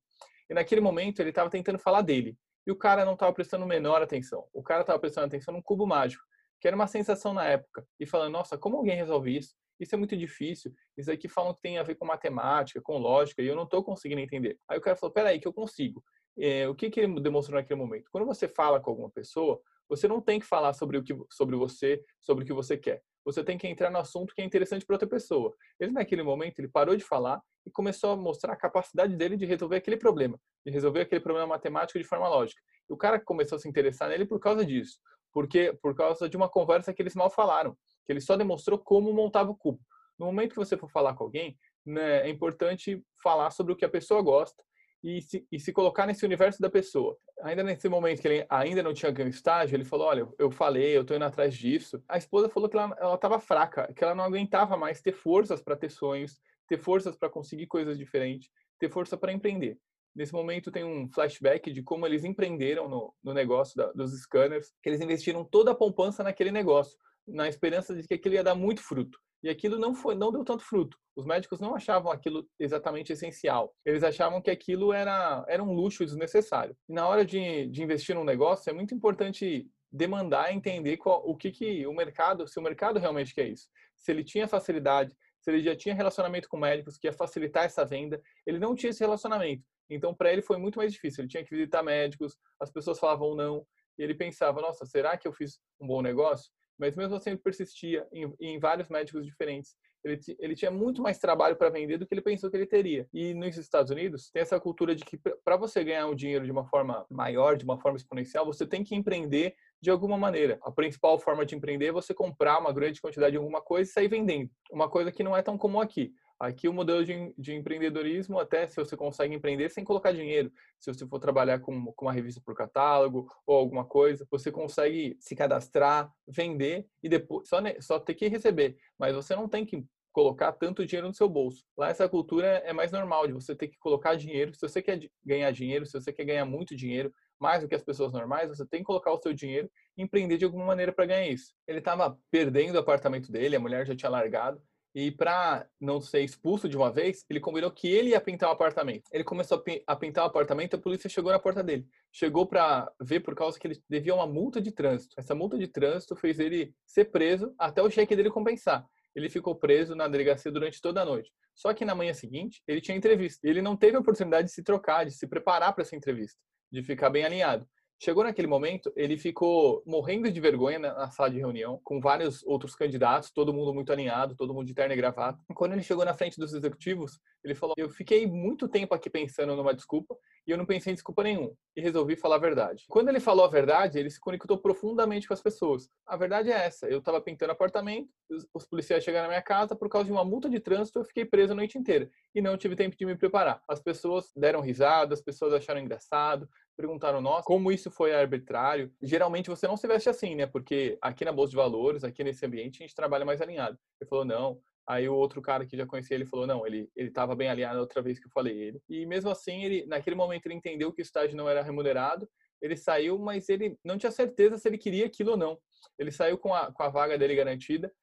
E 0.50 0.54
naquele 0.54 0.80
momento 0.80 1.20
ele 1.20 1.32
estava 1.32 1.50
tentando 1.50 1.78
falar 1.78 2.02
dele 2.02 2.38
e 2.66 2.72
o 2.72 2.78
cara 2.78 3.04
não 3.04 3.14
estava 3.14 3.34
prestando 3.34 3.66
menor 3.66 4.02
atenção. 4.02 4.48
O 4.54 4.64
cara 4.64 4.82
estava 4.82 4.98
prestando 4.98 5.28
atenção 5.28 5.54
num 5.54 5.62
cubo 5.62 5.86
mágico, 5.86 6.24
que 6.62 6.68
era 6.68 6.76
uma 6.78 6.88
sensação 6.88 7.34
na 7.34 7.44
época, 7.46 7.86
e 8.00 8.06
falando: 8.06 8.32
nossa, 8.32 8.58
como 8.58 8.78
alguém 8.78 8.96
resolve 8.96 9.38
isso? 9.38 9.54
Isso 9.78 9.96
é 9.96 9.98
muito 9.98 10.16
difícil. 10.16 10.74
Isso 10.96 11.12
aqui 11.12 11.28
falam 11.28 11.54
que 11.54 11.62
tem 11.62 11.78
a 11.78 11.84
ver 11.84 11.96
com 11.96 12.06
matemática, 12.06 12.82
com 12.82 12.98
lógica, 12.98 13.42
e 13.42 13.48
eu 13.48 13.56
não 13.56 13.64
estou 13.64 13.84
conseguindo 13.84 14.22
entender. 14.22 14.58
Aí 14.70 14.78
o 14.78 14.82
cara 14.82 14.96
falou: 14.96 15.14
peraí, 15.14 15.42
que 15.42 15.48
eu 15.48 15.54
consigo. 15.54 16.02
É, 16.38 16.68
o 16.68 16.76
que, 16.76 16.90
que 16.90 17.00
ele 17.00 17.20
demonstrou 17.20 17.60
naquele 17.60 17.80
momento? 17.80 18.10
Quando 18.12 18.26
você 18.26 18.48
fala 18.48 18.80
com 18.80 18.90
alguma 18.90 19.10
pessoa, 19.10 19.62
você 19.88 20.08
não 20.08 20.22
tem 20.22 20.40
que 20.40 20.46
falar 20.46 20.74
sobre 20.74 20.98
o 20.98 21.04
que 21.04 21.16
sobre 21.30 21.56
você, 21.56 22.04
sobre 22.20 22.44
o 22.44 22.48
que 22.48 22.54
você 22.54 22.78
quer. 22.78 23.04
Você 23.26 23.44
tem 23.44 23.58
que 23.58 23.68
entrar 23.68 23.90
no 23.90 24.00
assunto 24.00 24.34
que 24.34 24.42
é 24.42 24.46
interessante 24.46 24.86
para 24.86 24.96
outra 24.96 25.08
pessoa. 25.08 25.56
Ele 25.80 25.92
naquele 25.92 26.24
momento 26.24 26.60
ele 26.60 26.68
parou 26.68 26.96
de 26.96 27.04
falar 27.04 27.42
e 27.66 27.72
começou 27.72 28.12
a 28.12 28.16
mostrar 28.16 28.54
a 28.54 28.58
capacidade 28.58 29.16
dele 29.16 29.38
de 29.38 29.46
resolver 29.46 29.78
aquele 29.78 29.96
problema, 29.96 30.40
de 30.66 30.72
resolver 30.72 31.02
aquele 31.02 31.22
problema 31.22 31.48
matemático 31.48 32.00
de 32.00 32.06
forma 32.06 32.28
lógica. 32.28 32.62
E 32.90 32.94
o 32.94 32.98
cara 32.98 33.20
começou 33.20 33.56
a 33.56 33.60
se 33.60 33.70
interessar 33.70 34.10
nele 34.10 34.26
por 34.26 34.40
causa 34.40 34.66
disso, 34.66 35.00
porque 35.32 35.78
por 35.82 35.96
causa 35.96 36.28
de 36.28 36.36
uma 36.36 36.50
conversa 36.50 36.94
que 36.94 37.02
eles 37.02 37.16
mal 37.16 37.30
falaram, 37.30 37.78
que 38.06 38.12
ele 38.12 38.20
só 38.20 38.36
demonstrou 38.36 38.78
como 38.78 39.14
montava 39.14 39.52
o 39.52 39.56
cubo. 39.56 39.80
No 40.20 40.26
momento 40.26 40.52
que 40.52 40.58
você 40.58 40.76
for 40.76 40.90
falar 40.90 41.14
com 41.14 41.24
alguém, 41.24 41.58
né, 41.86 42.28
é 42.28 42.30
importante 42.30 43.02
falar 43.22 43.52
sobre 43.52 43.74
o 43.74 43.76
que 43.76 43.86
a 43.86 43.90
pessoa 43.90 44.22
gosta 44.22 44.64
e 45.04 45.22
se, 45.22 45.46
e 45.52 45.60
se 45.60 45.74
colocar 45.74 46.08
nesse 46.08 46.26
universo 46.26 46.62
da 46.62 46.70
pessoa. 46.70 47.18
Ainda 47.44 47.62
nesse 47.62 47.90
momento 47.90 48.22
que 48.22 48.28
ele 48.28 48.46
ainda 48.50 48.82
não 48.82 48.94
tinha 48.94 49.12
ganho 49.12 49.30
estágio, 49.30 49.76
ele 49.76 49.84
falou: 49.84 50.08
Olha, 50.08 50.28
eu 50.40 50.50
falei, 50.50 50.96
eu 50.96 51.02
estou 51.02 51.18
indo 51.18 51.26
atrás 51.26 51.54
disso. 51.54 52.02
A 52.08 52.18
esposa 52.18 52.48
falou 52.48 52.70
que 52.70 52.78
ela 52.78 53.16
estava 53.16 53.40
fraca, 53.40 53.92
que 53.94 54.04
ela 54.04 54.16
não 54.16 54.24
aguentava 54.24 54.78
mais 54.78 55.02
ter 55.02 55.12
forças 55.12 55.62
para 55.62 55.76
ter 55.76 55.90
sonhos, 55.90 56.40
ter 56.68 56.78
forças 56.78 57.18
para 57.18 57.30
conseguir 57.30 57.68
coisas 57.68 57.98
diferentes, 57.98 58.50
ter 58.80 58.90
força 58.90 59.18
para 59.18 59.34
empreender. 59.34 59.78
Nesse 60.16 60.32
momento 60.32 60.72
tem 60.72 60.84
um 60.84 61.10
flashback 61.12 61.72
de 61.72 61.82
como 61.82 62.06
eles 62.06 62.24
empreenderam 62.24 62.88
no, 62.88 63.14
no 63.22 63.34
negócio 63.34 63.76
da, 63.76 63.92
dos 63.92 64.14
scanners, 64.22 64.72
que 64.82 64.88
eles 64.88 65.02
investiram 65.02 65.44
toda 65.44 65.72
a 65.72 65.76
poupança 65.76 66.24
naquele 66.24 66.52
negócio, 66.52 66.98
na 67.28 67.50
esperança 67.50 67.96
de 67.96 68.08
que 68.08 68.14
aquilo 68.14 68.36
ia 68.36 68.44
dar 68.44 68.56
muito 68.56 68.82
fruto. 68.82 69.20
E 69.44 69.50
aquilo 69.50 69.78
não 69.78 69.94
foi, 69.94 70.16
não 70.16 70.32
deu 70.32 70.44
tanto 70.44 70.64
fruto. 70.64 70.98
Os 71.16 71.26
médicos 71.26 71.60
não 71.60 71.76
achavam 71.76 72.12
aquilo 72.12 72.48
exatamente 72.58 73.12
essencial. 73.12 73.76
Eles 73.86 74.04
achavam 74.04 74.42
que 74.42 74.50
aquilo 74.50 74.94
era, 74.94 75.44
era 75.48 75.62
um 75.62 75.74
luxo 75.74 76.06
desnecessário. 76.06 76.76
E 76.88 76.94
na 76.94 77.08
hora 77.08 77.26
de, 77.26 77.68
de 77.68 77.84
investir 77.84 78.16
num 78.16 78.24
negócio, 78.24 78.70
é 78.70 78.74
muito 78.74 78.96
importante 78.96 79.68
demandar, 79.92 80.52
entender 80.54 80.98
qual, 80.98 81.22
o 81.28 81.36
que, 81.36 81.52
que 81.52 81.86
o 81.86 81.94
mercado, 81.94 82.48
se 82.48 82.58
o 82.58 82.64
mercado 82.64 83.00
realmente 83.00 83.36
quer 83.36 83.48
isso. 83.48 83.68
Se 83.96 84.12
ele 84.12 84.24
tinha 84.24 84.48
facilidade, 84.48 85.16
se 85.40 85.52
ele 85.52 85.62
já 85.62 85.76
tinha 85.76 85.94
relacionamento 85.94 86.48
com 86.48 86.58
médicos 86.58 86.98
que 86.98 87.06
ia 87.06 87.14
facilitar 87.14 87.66
essa 87.66 87.86
venda, 87.86 88.20
ele 88.48 88.58
não 88.58 88.74
tinha 88.74 88.90
esse 88.90 89.02
relacionamento. 89.02 89.64
Então, 89.90 90.16
para 90.16 90.32
ele 90.32 90.42
foi 90.42 90.58
muito 90.58 90.78
mais 90.78 90.94
difícil. 90.94 91.22
Ele 91.22 91.30
tinha 91.30 91.44
que 91.44 91.50
visitar 91.50 91.84
médicos, 91.84 92.38
as 92.60 92.72
pessoas 92.72 92.98
falavam 92.98 93.36
não, 93.36 93.68
e 94.00 94.04
ele 94.04 94.16
pensava: 94.16 94.62
nossa, 94.62 94.86
será 94.86 95.18
que 95.18 95.28
eu 95.28 95.34
fiz 95.34 95.60
um 95.80 95.86
bom 95.86 96.02
negócio? 96.02 96.50
Mas 96.78 96.96
mesmo 96.96 97.16
assim 97.16 97.32
ele 97.32 97.40
persistia 97.40 98.08
em, 98.12 98.34
em 98.40 98.60
vários 98.60 98.90
médicos 98.90 99.26
diferentes. 99.26 99.76
Ele, 100.04 100.20
ele, 100.38 100.56
tinha 100.56 100.70
muito 100.70 101.02
mais 101.02 101.18
trabalho 101.18 101.56
para 101.56 101.70
vender 101.70 101.98
do 101.98 102.06
que 102.06 102.14
ele 102.14 102.22
pensou 102.22 102.52
que 102.52 102.58
ele 102.58 102.66
teria. 102.66 103.08
E 103.14 103.34
nos 103.34 103.56
Estados 103.56 103.90
Unidos, 103.90 104.30
tem 104.32 104.42
essa 104.42 104.60
cultura 104.60 104.94
de 104.94 105.06
que 105.06 105.18
para 105.18 105.56
você 105.56 105.82
ganhar 105.82 106.08
um 106.08 106.16
dinheiro 106.16 106.44
de 106.44 106.52
uma 106.52 106.66
forma 106.66 107.06
maior, 107.10 107.56
de 107.56 107.64
uma 107.64 107.80
forma 107.80 107.98
exponencial, 107.98 108.46
você 108.46 108.68
tem 108.68 108.84
que 108.84 108.96
empreender 108.96 109.56
de 109.82 109.90
alguma 109.90 110.18
maneira. 110.18 110.60
A 110.62 110.72
principal 110.72 111.18
forma 111.18 111.46
de 111.46 111.56
empreender 111.56 111.88
é 111.88 111.92
você 111.92 112.14
comprar 112.14 112.60
uma 112.60 112.74
grande 112.74 113.00
quantidade 113.00 113.32
de 113.32 113.38
alguma 113.38 113.62
coisa 113.62 113.90
e 113.90 113.94
sair 113.94 114.10
vendendo. 114.10 114.50
Uma 114.70 114.90
coisa 114.90 115.12
que 115.12 115.24
não 115.24 115.38
é 115.38 115.42
tão 115.42 115.58
comum 115.58 115.80
aqui. 115.80 116.14
Aqui 116.40 116.68
o 116.68 116.74
modelo 116.74 117.06
de, 117.06 117.34
de, 117.38 117.54
empreendedorismo, 117.54 118.40
até 118.40 118.68
se 118.68 118.76
você 118.76 118.98
consegue 118.98 119.34
empreender 119.34 119.70
sem 119.70 119.84
colocar 119.84 120.12
dinheiro, 120.12 120.52
se 120.80 120.94
você 120.94 121.08
for 121.08 121.20
trabalhar 121.20 121.60
com, 121.60 121.92
com 121.94 122.06
uma 122.06 122.12
revista 122.12 122.42
por 122.44 122.56
catálogo 122.56 123.28
ou 123.46 123.56
alguma 123.56 123.86
coisa, 123.86 124.28
você 124.30 124.52
consegue 124.52 125.16
se 125.20 125.36
cadastrar, 125.36 126.12
vender 126.28 126.86
e 127.02 127.08
depois 127.08 127.48
só, 127.48 127.58
só 127.80 128.00
ter 128.00 128.16
que 128.16 128.28
receber. 128.28 128.78
Mas 129.00 129.16
você 129.16 129.36
não 129.36 129.48
tem 129.48 129.66
que 129.66 129.86
colocar 130.12 130.52
tanto 130.52 130.86
dinheiro 130.86 131.08
no 131.08 131.14
seu 131.14 131.28
bolso. 131.28 131.66
Lá 131.78 131.90
essa 131.90 132.08
cultura 132.08 132.46
é 132.46 132.72
mais 132.72 132.92
normal 132.92 133.26
de 133.26 133.34
você 133.34 133.56
ter 133.56 133.68
que 133.68 133.80
colocar 133.80 134.16
dinheiro. 134.16 134.54
Se 134.54 134.62
você 134.62 134.82
quer 134.82 135.00
ganhar 135.26 135.52
dinheiro, 135.52 135.86
se 135.86 135.94
você 135.94 136.14
quer 136.14 136.24
ganhar 136.26 136.46
muito 136.46 136.76
dinheiro, 136.76 137.12
mais 137.40 137.62
do 137.62 137.68
que 137.68 137.76
as 137.76 137.84
pessoas 137.84 138.14
normais, 138.14 138.50
você 138.50 138.66
tem 138.66 138.82
que 138.82 138.86
colocar 138.86 139.12
o 139.12 139.22
seu 139.22 139.34
dinheiro 139.34 139.70
e 139.98 140.04
empreender 140.04 140.38
de 140.38 140.46
alguma 140.46 140.66
maneira 140.66 140.94
para 140.94 141.06
ganhar 141.06 141.28
isso. 141.28 141.54
Ele 141.68 141.80
estava 141.80 142.18
perdendo 142.30 142.76
o 142.76 142.80
apartamento 142.80 143.32
dele, 143.32 143.56
a 143.56 143.60
mulher 143.60 143.86
já 143.86 143.96
tinha 143.96 144.10
largado 144.10 144.62
e 144.96 145.10
para 145.10 145.68
não 145.82 146.00
ser 146.00 146.22
expulso 146.22 146.70
de 146.70 146.78
uma 146.78 146.92
vez, 146.92 147.26
ele 147.30 147.40
combinou 147.40 147.72
que 147.72 147.88
ele 147.88 148.12
ia 148.12 148.22
pintar 148.22 148.50
o 148.50 148.54
apartamento. 148.54 149.04
Ele 149.12 149.24
começou 149.24 149.64
a 149.88 149.96
pintar 149.96 150.24
o 150.24 150.28
apartamento, 150.28 150.76
a 150.76 150.80
polícia 150.80 151.10
chegou 151.10 151.32
na 151.32 151.40
porta 151.40 151.64
dele. 151.64 151.88
Chegou 152.12 152.46
para 152.46 152.92
ver 153.02 153.22
por 153.22 153.34
causa 153.34 153.60
que 153.60 153.66
ele 153.66 153.82
devia 153.90 154.14
uma 154.14 154.28
multa 154.28 154.62
de 154.62 154.72
trânsito. 154.72 155.16
Essa 155.18 155.34
multa 155.34 155.58
de 155.58 155.68
trânsito 155.68 156.16
fez 156.16 156.40
ele 156.40 156.76
ser 156.86 157.06
preso 157.06 157.56
até 157.58 157.82
o 157.82 157.90
cheque 157.90 158.16
dele 158.16 158.30
compensar. 158.30 158.86
Ele 159.16 159.30
ficou 159.30 159.56
preso 159.56 159.96
na 159.96 160.08
delegacia 160.08 160.52
durante 160.52 160.80
toda 160.80 161.02
a 161.02 161.06
noite. 161.06 161.32
Só 161.56 161.74
que 161.74 161.86
na 161.86 161.96
manhã 161.96 162.14
seguinte, 162.14 162.62
ele 162.68 162.82
tinha 162.82 162.98
entrevista. 162.98 163.48
Ele 163.48 163.62
não 163.62 163.76
teve 163.76 163.98
a 163.98 164.00
oportunidade 164.00 164.48
de 164.48 164.54
se 164.54 164.64
trocar, 164.64 165.06
de 165.06 165.12
se 165.12 165.28
preparar 165.28 165.74
para 165.74 165.84
essa 165.84 165.96
entrevista, 165.96 166.40
de 166.72 166.84
ficar 166.84 167.10
bem 167.10 167.24
alinhado. 167.24 167.68
Chegou 168.04 168.22
naquele 168.22 168.50
momento, 168.50 168.92
ele 168.98 169.18
ficou 169.18 169.82
morrendo 169.86 170.30
de 170.30 170.42
vergonha 170.42 170.78
na 170.78 171.10
sala 171.10 171.30
de 171.30 171.40
reunião, 171.40 171.80
com 171.86 172.02
vários 172.02 172.44
outros 172.44 172.76
candidatos, 172.76 173.32
todo 173.32 173.54
mundo 173.54 173.74
muito 173.74 173.94
alinhado, 173.94 174.36
todo 174.36 174.54
mundo 174.54 174.68
de 174.68 174.74
terno 174.74 174.94
e 174.94 174.98
gravata. 174.98 175.40
Quando 175.56 175.72
ele 175.72 175.84
chegou 175.84 176.04
na 176.04 176.14
frente 176.14 176.38
dos 176.38 176.54
executivos, 176.54 177.22
ele 177.42 177.56
falou: 177.56 177.74
Eu 177.78 177.90
fiquei 177.90 178.28
muito 178.28 178.68
tempo 178.68 178.94
aqui 178.94 179.10
pensando 179.10 179.56
numa 179.56 179.74
desculpa 179.74 180.18
e 180.46 180.52
eu 180.52 180.58
não 180.58 180.66
pensei 180.66 180.92
em 180.92 180.96
desculpa 180.96 181.24
nenhuma 181.24 181.54
e 181.78 181.82
resolvi 181.82 182.18
falar 182.18 182.36
a 182.36 182.40
verdade. 182.40 182.84
Quando 182.90 183.08
ele 183.08 183.22
falou 183.22 183.46
a 183.46 183.48
verdade, 183.48 183.98
ele 183.98 184.10
se 184.10 184.20
conectou 184.20 184.58
profundamente 184.58 185.26
com 185.26 185.34
as 185.34 185.42
pessoas. 185.42 185.90
A 186.06 186.18
verdade 186.18 186.52
é 186.52 186.66
essa: 186.66 186.88
eu 186.88 187.00
estava 187.00 187.22
pintando 187.22 187.54
apartamento, 187.54 188.10
os 188.54 188.66
policiais 188.66 189.02
chegaram 189.02 189.28
na 189.28 189.30
minha 189.30 189.42
casa 189.42 189.78
por 189.78 189.88
causa 189.88 190.08
de 190.08 190.12
uma 190.12 190.26
multa 190.26 190.50
de 190.50 190.60
trânsito, 190.60 191.00
eu 191.00 191.06
fiquei 191.06 191.24
preso 191.24 191.54
a 191.54 191.56
noite 191.56 191.78
inteira 191.78 192.10
e 192.36 192.42
não 192.42 192.58
tive 192.58 192.76
tempo 192.76 192.98
de 192.98 193.06
me 193.06 193.16
preparar. 193.16 193.64
As 193.66 193.80
pessoas 193.80 194.30
deram 194.36 194.60
risada, 194.60 195.14
as 195.14 195.22
pessoas 195.22 195.54
acharam 195.54 195.80
engraçado, 195.80 196.50
perguntaram, 196.76 197.22
nossa, 197.22 197.44
como 197.44 197.72
isso 197.72 197.90
foi 197.92 198.14
arbitrário? 198.14 198.92
Geralmente 199.02 199.50
você 199.50 199.68
não 199.68 199.78
se 199.78 199.88
veste 199.88 200.10
assim, 200.10 200.36
né? 200.36 200.46
Porque 200.46 200.98
aqui 201.02 201.24
na 201.24 201.32
Bolsa 201.32 201.52
de 201.52 201.58
Valores, 201.58 202.04
aqui 202.04 202.24
nesse 202.24 202.46
ambiente, 202.46 202.82
a 202.82 202.86
gente 202.86 202.96
trabalha 202.96 203.26
mais 203.26 203.42
alinhado. 203.42 203.78
Ele 204.00 204.10
falou, 204.10 204.26
não. 204.26 204.60
Aí 204.86 205.08
o 205.08 205.16
outro 205.16 205.42
cara 205.42 205.66
que 205.66 205.78
já 205.78 205.86
conhecia 205.86 206.16
ele 206.16 206.26
falou, 206.26 206.46
não, 206.46 206.68
ele 206.68 206.90
ele 206.96 207.08
estava 207.08 207.36
bem 207.36 207.50
alinhado 207.50 207.80
outra 207.80 208.02
vez 208.02 208.20
que 208.20 208.28
eu 208.28 208.32
falei 208.32 208.58
ele. 208.58 208.82
E 208.90 209.06
mesmo 209.06 209.30
assim, 209.30 209.64
ele 209.64 209.86
naquele 209.86 210.16
momento 210.16 210.46
ele 210.46 210.56
entendeu 210.56 210.92
que 210.92 211.02
o 211.02 211.04
estágio 211.04 211.38
não 211.38 211.48
era 211.48 211.64
remunerado, 211.64 212.28
ele 212.62 212.76
saiu, 212.76 213.18
mas 213.18 213.50
ele 213.50 213.78
não 213.84 213.98
tinha 213.98 214.12
certeza 214.12 214.58
se 214.58 214.68
ele 214.68 214.78
queria 214.78 215.06
aquilo 215.06 215.32
ou 215.32 215.38
não. 215.38 215.58
Ele 215.98 216.12
saiu 216.12 216.38
com 216.38 216.54
a, 216.54 216.72
com 216.72 216.84
a 216.84 216.90
vaga 216.90 217.18
dele 217.18 217.36
garantida, 217.36 217.94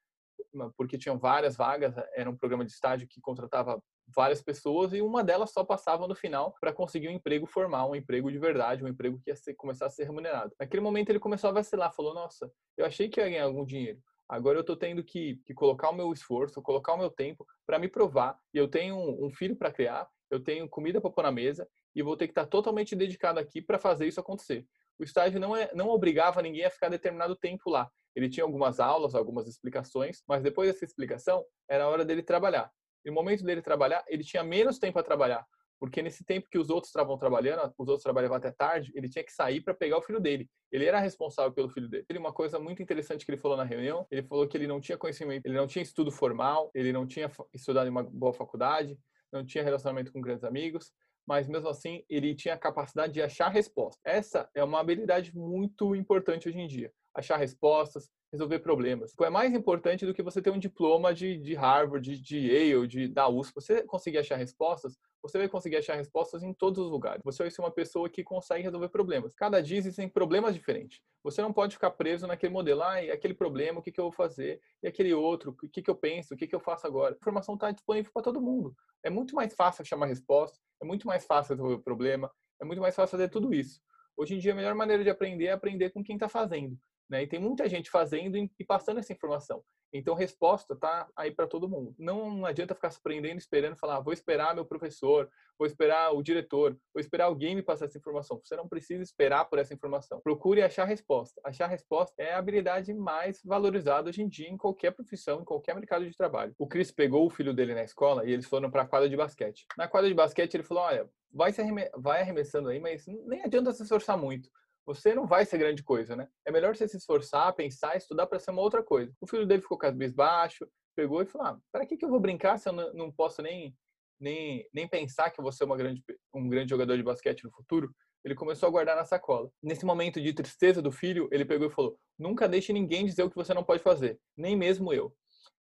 porque 0.77 0.99
tinham 0.99 1.19
várias 1.19 1.57
vagas, 1.57 1.95
era 2.15 2.29
um 2.29 2.37
programa 2.37 2.65
de 2.65 2.73
estágio 2.73 3.09
que 3.09 3.21
contratava 3.21 3.83
várias 4.15 4.43
pessoas 4.43 4.93
e 4.93 5.01
uma 5.01 5.23
delas 5.23 5.53
só 5.53 5.65
passava 5.65 6.07
no 6.07 6.15
final 6.15 6.55
para 6.61 6.73
conseguir 6.73 7.09
um 7.09 7.13
emprego 7.13 7.47
formal, 7.47 7.91
um 7.91 7.95
emprego 7.97 8.31
de 8.31 8.39
verdade, 8.39 8.85
um 8.85 8.89
emprego 8.89 9.21
que 9.21 9.31
ia 9.31 9.37
ser, 9.37 9.55
começar 9.55 9.87
a 9.87 9.91
ser 9.91 10.05
remunerado. 10.05 10.53
Naquele 10.59 10.83
momento 10.83 11.11
ele 11.11 11.21
começou 11.21 11.51
a 11.51 11.53
vacilar, 11.53 11.95
falou: 11.95 12.15
Nossa, 12.15 12.51
eu 12.77 12.85
achei 12.85 13.09
que 13.09 13.21
ia 13.21 13.29
ganhar 13.29 13.45
algum 13.45 13.65
dinheiro. 13.65 14.01
Agora 14.29 14.59
eu 14.59 14.61
estou 14.61 14.77
tendo 14.77 15.03
que, 15.03 15.41
que, 15.45 15.53
colocar 15.53 15.91
o 15.91 15.95
meu 15.95 16.13
esforço, 16.13 16.63
colocar 16.63 16.95
o 16.95 16.99
meu 16.99 17.11
tempo 17.11 17.45
para 17.67 17.81
me 17.81 17.89
provar. 17.89 18.39
E 18.55 18.59
eu 18.59 18.69
tenho 18.69 18.95
um, 18.95 19.27
um 19.27 19.31
filho 19.31 19.57
para 19.57 19.73
criar, 19.73 20.09
eu 20.31 20.39
tenho 20.39 20.69
comida 20.69 21.01
para 21.01 21.11
pôr 21.11 21.23
na 21.23 21.33
mesa 21.33 21.69
e 21.95 22.03
vou 22.03 22.17
ter 22.17 22.29
que 22.29 22.33
estar 22.33 22.45
tá 22.45 22.49
totalmente 22.49 22.95
dedicado 22.95 23.41
aqui 23.41 23.61
para 23.61 23.79
fazer 23.79 24.07
isso 24.07 24.21
acontecer. 24.21 24.65
O 25.01 25.03
estágio 25.03 25.41
não, 25.41 25.57
é, 25.57 25.71
não 25.75 25.89
obrigava 25.89 26.43
ninguém 26.43 26.65
a 26.65 26.71
ficar 26.71 26.89
determinado 26.89 27.35
tempo 27.35 27.71
lá. 27.71 27.91
Ele 28.15 28.29
tinha 28.29 28.45
algumas 28.45 28.81
aulas, 28.81 29.15
algumas 29.15 29.47
explicações, 29.47 30.23
mas 30.27 30.43
depois 30.43 30.71
dessa 30.71 30.85
explicação 30.85 31.45
era 31.69 31.85
a 31.85 31.89
hora 31.89 32.05
dele 32.05 32.23
trabalhar. 32.23 32.71
No 33.05 33.13
momento 33.13 33.45
dele 33.45 33.63
trabalhar, 33.63 34.05
ele 34.09 34.23
tinha 34.23 34.45
menos 34.45 34.79
tempo 34.79 34.99
a 34.99 35.03
trabalhar, 35.03 35.47
porque 35.79 36.03
nesse 36.03 36.25
tempo 36.25 36.49
que 36.51 36.59
os 36.59 36.69
outros 36.69 36.91
estavam 36.91 37.17
trabalhando, 37.17 37.73
os 37.79 37.89
outros 37.89 38.03
trabalhavam 38.03 38.37
até 38.37 38.51
tarde, 38.51 38.93
ele 38.95 39.09
tinha 39.09 39.25
que 39.25 39.33
sair 39.33 39.63
para 39.63 39.73
pegar 39.73 39.97
o 39.97 40.03
filho 40.03 40.21
dele. 40.21 40.51
Ele 40.71 40.85
era 40.85 41.01
responsável 41.01 41.53
pelo 41.53 41.71
filho 41.71 41.89
dele. 41.89 42.05
Ele 42.09 42.19
uma 42.19 42.33
coisa 42.33 42.59
muito 42.59 42.83
interessante 42.83 43.25
que 43.25 43.31
ele 43.31 43.41
falou 43.41 43.57
na 43.57 43.65
reunião, 43.65 44.07
ele 44.11 44.23
falou 44.23 44.47
que 44.47 44.57
ele 44.57 44.67
não 44.67 44.81
tinha 44.81 44.99
conhecimento, 44.99 45.47
ele 45.47 45.57
não 45.57 45.67
tinha 45.67 45.83
estudo 45.83 46.11
formal, 46.11 46.71
ele 46.75 46.93
não 46.93 47.07
tinha 47.07 47.31
estudado 47.55 47.87
em 47.87 47.91
uma 47.91 48.03
boa 48.03 48.35
faculdade, 48.35 48.99
não 49.33 49.45
tinha 49.45 49.65
relacionamento 49.65 50.13
com 50.13 50.21
grandes 50.21 50.45
amigos, 50.45 50.93
mas 51.27 51.49
mesmo 51.49 51.69
assim 51.69 52.05
ele 52.09 52.35
tinha 52.35 52.55
a 52.55 52.59
capacidade 52.59 53.13
de 53.15 53.23
achar 53.23 53.49
resposta. 53.49 54.01
Essa 54.05 54.51
é 54.55 54.63
uma 54.63 54.81
habilidade 54.81 55.35
muito 55.35 55.95
importante 55.95 56.49
hoje 56.49 56.59
em 56.59 56.67
dia. 56.67 56.93
Achar 57.15 57.37
respostas, 57.37 58.09
resolver 58.33 58.61
problemas. 58.61 59.13
É 59.21 59.31
mais 59.31 59.53
importante 59.53 60.07
do 60.07 60.15
que 60.15 60.23
você 60.23 60.41
ter 60.41 60.51
um 60.51 60.59
diploma 60.59 61.13
de, 61.13 61.37
de 61.37 61.55
Harvard, 61.55 62.09
de, 62.09 62.21
de 62.21 62.39
Yale, 62.39 62.87
de, 62.87 63.09
da 63.09 63.29
USP. 63.29 63.55
Você 63.55 63.83
conseguir 63.83 64.19
achar 64.19 64.37
respostas, 64.37 64.97
você 65.23 65.37
vai 65.37 65.49
conseguir 65.49 65.77
achar 65.77 65.97
respostas 65.97 66.43
em 66.43 66.55
todos 66.55 66.85
os 66.85 66.91
lugares. 66.91 67.21
Você 67.25 67.43
vai 67.43 67.51
ser 67.51 67.61
uma 67.61 67.71
pessoa 67.71 68.09
que 68.09 68.23
consegue 68.23 68.63
resolver 68.63 68.89
problemas. 68.89 69.35
Cada 69.35 69.61
dia 69.61 69.77
existem 69.77 70.09
problemas 70.09 70.55
diferentes. 70.55 71.01
Você 71.23 71.43
não 71.43 71.53
pode 71.53 71.75
ficar 71.75 71.91
preso 71.91 72.27
naquele 72.27 72.53
modelo, 72.53 72.83
ah, 72.83 73.03
e 73.03 73.11
aquele 73.11 73.35
problema, 73.35 73.81
o 73.81 73.83
que, 73.83 73.93
que 73.93 74.01
eu 74.01 74.05
vou 74.05 74.13
fazer? 74.13 74.61
E 74.83 74.89
aquele 74.89 75.13
outro, 75.13 75.51
o 75.63 75.69
que, 75.69 75.83
que 75.83 75.91
eu 75.91 75.97
penso? 75.97 76.35
O 76.35 76.37
que, 76.37 76.47
que 76.47 76.55
eu 76.55 76.61
faço 76.61 76.87
agora? 76.87 77.15
A 77.15 77.17
informação 77.17 77.55
está 77.55 77.71
disponível 77.71 78.11
para 78.15 78.23
todo 78.23 78.41
mundo. 78.41 78.75
É 79.03 79.11
muito 79.11 79.35
mais 79.35 79.55
fácil 79.55 79.83
achar 79.83 79.97
uma 79.97 80.07
resposta, 80.07 80.59
é 80.81 80.87
muito 80.87 81.07
mais 81.07 81.27
fácil 81.27 81.55
resolver 81.55 81.75
o 81.75 81.83
problema, 81.83 82.31
é 82.61 82.65
muito 82.65 82.81
mais 82.81 82.95
fácil 82.95 83.11
fazer 83.11 83.29
tudo 83.29 83.53
isso. 83.53 83.81
Hoje 84.17 84.35
em 84.35 84.39
dia, 84.39 84.53
a 84.53 84.57
melhor 84.57 84.75
maneira 84.75 85.03
de 85.03 85.11
aprender 85.11 85.47
é 85.47 85.53
aprender 85.53 85.91
com 85.91 86.03
quem 86.03 86.17
está 86.17 86.29
fazendo. 86.29 86.79
Né? 87.11 87.25
E 87.25 87.27
tem 87.27 87.41
muita 87.41 87.69
gente 87.69 87.91
fazendo 87.91 88.37
e 88.37 88.65
passando 88.65 89.01
essa 89.01 89.13
informação. 89.13 89.63
Então, 89.93 90.15
resposta 90.15 90.77
tá 90.77 91.09
aí 91.17 91.33
para 91.33 91.49
todo 91.49 91.69
mundo. 91.69 91.93
Não 91.99 92.47
adianta 92.47 92.77
ficar 92.77 92.93
se 92.93 93.03
prendendo, 93.03 93.39
esperando, 93.39 93.77
falar, 93.77 93.97
ah, 93.97 94.01
vou 94.01 94.13
esperar 94.13 94.55
meu 94.55 94.65
professor, 94.65 95.29
vou 95.59 95.67
esperar 95.67 96.15
o 96.15 96.23
diretor, 96.23 96.79
vou 96.95 97.01
esperar 97.01 97.25
alguém 97.25 97.57
me 97.57 97.63
passar 97.63 97.87
essa 97.87 97.99
informação. 97.99 98.41
Você 98.45 98.55
não 98.55 98.69
precisa 98.69 99.03
esperar 99.03 99.47
por 99.47 99.59
essa 99.59 99.75
informação. 99.75 100.21
Procure 100.21 100.63
achar 100.63 100.85
resposta. 100.85 101.41
Achar 101.45 101.67
resposta 101.67 102.15
é 102.17 102.33
a 102.33 102.39
habilidade 102.39 102.95
mais 102.95 103.41
valorizada 103.45 104.09
hoje 104.09 104.23
em 104.23 104.29
dia 104.29 104.49
em 104.49 104.57
qualquer 104.57 104.93
profissão, 104.93 105.41
em 105.41 105.45
qualquer 105.45 105.75
mercado 105.75 106.09
de 106.09 106.17
trabalho. 106.17 106.55
O 106.57 106.69
Chris 106.69 106.93
pegou 106.93 107.27
o 107.27 107.31
filho 107.31 107.53
dele 107.53 107.75
na 107.75 107.83
escola 107.83 108.25
e 108.25 108.31
eles 108.31 108.47
foram 108.47 108.71
para 108.71 108.83
a 108.83 108.87
quadra 108.87 109.09
de 109.09 109.17
basquete. 109.17 109.67
Na 109.77 109.89
quadra 109.89 110.09
de 110.09 110.15
basquete, 110.15 110.55
ele 110.55 110.63
falou: 110.63 110.85
olha, 110.85 111.11
vai, 111.33 111.53
se 111.53 111.61
arremessando 111.61 112.69
aí, 112.69 112.79
mas 112.79 113.05
nem 113.27 113.43
adianta 113.43 113.73
se 113.73 113.83
esforçar 113.83 114.17
muito 114.17 114.49
você 114.95 115.15
não 115.15 115.27
vai 115.27 115.45
ser 115.45 115.59
grande 115.59 115.83
coisa, 115.83 116.17
né? 116.17 116.29
É 116.47 116.51
melhor 116.51 116.75
você 116.75 116.89
se 116.89 116.97
esforçar, 116.97 117.55
pensar, 117.55 117.97
estudar 117.97 118.27
para 118.27 118.39
ser 118.39 118.51
uma 118.51 118.63
outra 118.63 118.83
coisa. 118.83 119.13
O 119.21 119.27
filho 119.27 119.47
dele 119.47 119.63
ficou 119.63 119.79
cabisbaixo, 119.79 120.67
pegou 120.97 121.23
e 121.23 121.27
falou: 121.27 121.47
ah, 121.49 121.59
para 121.73 121.87
que, 121.87 121.97
que 121.97 122.05
eu 122.05 122.11
vou 122.11 122.21
brincar 122.21 122.59
se 122.59 122.69
eu 122.69 122.73
não, 122.73 122.93
não 122.93 123.13
posso 123.13 123.41
nem, 123.41 123.75
nem, 124.19 124.67
nem 124.75 124.89
pensar 124.89 125.31
que 125.31 125.41
eu 125.41 125.43
vou 125.43 125.53
ser 125.53 125.65
uma 125.65 125.77
grande, 125.77 126.03
um 126.35 126.49
grande 126.49 126.71
jogador 126.71 126.97
de 126.97 127.03
basquete 127.03 127.45
no 127.45 127.53
futuro? 127.53 127.91
Ele 128.25 128.35
começou 128.35 128.67
a 128.67 128.71
guardar 128.71 128.97
na 128.97 129.05
sacola. 129.05 129.51
Nesse 129.63 129.87
momento 129.87 130.21
de 130.21 130.35
tristeza 130.35 130.83
do 130.83 130.93
filho, 130.93 131.29
ele 131.33 131.45
pegou 131.45 131.69
e 131.69 131.73
falou: 131.73 131.99
nunca 132.19 132.49
deixe 132.49 132.73
ninguém 132.73 133.07
dizer 133.07 133.23
o 133.23 133.31
que 133.31 133.37
você 133.37 133.55
não 133.55 133.65
pode 133.65 133.83
fazer, 133.83 134.19
nem 134.37 134.57
mesmo 134.57 134.93
eu 134.93 135.15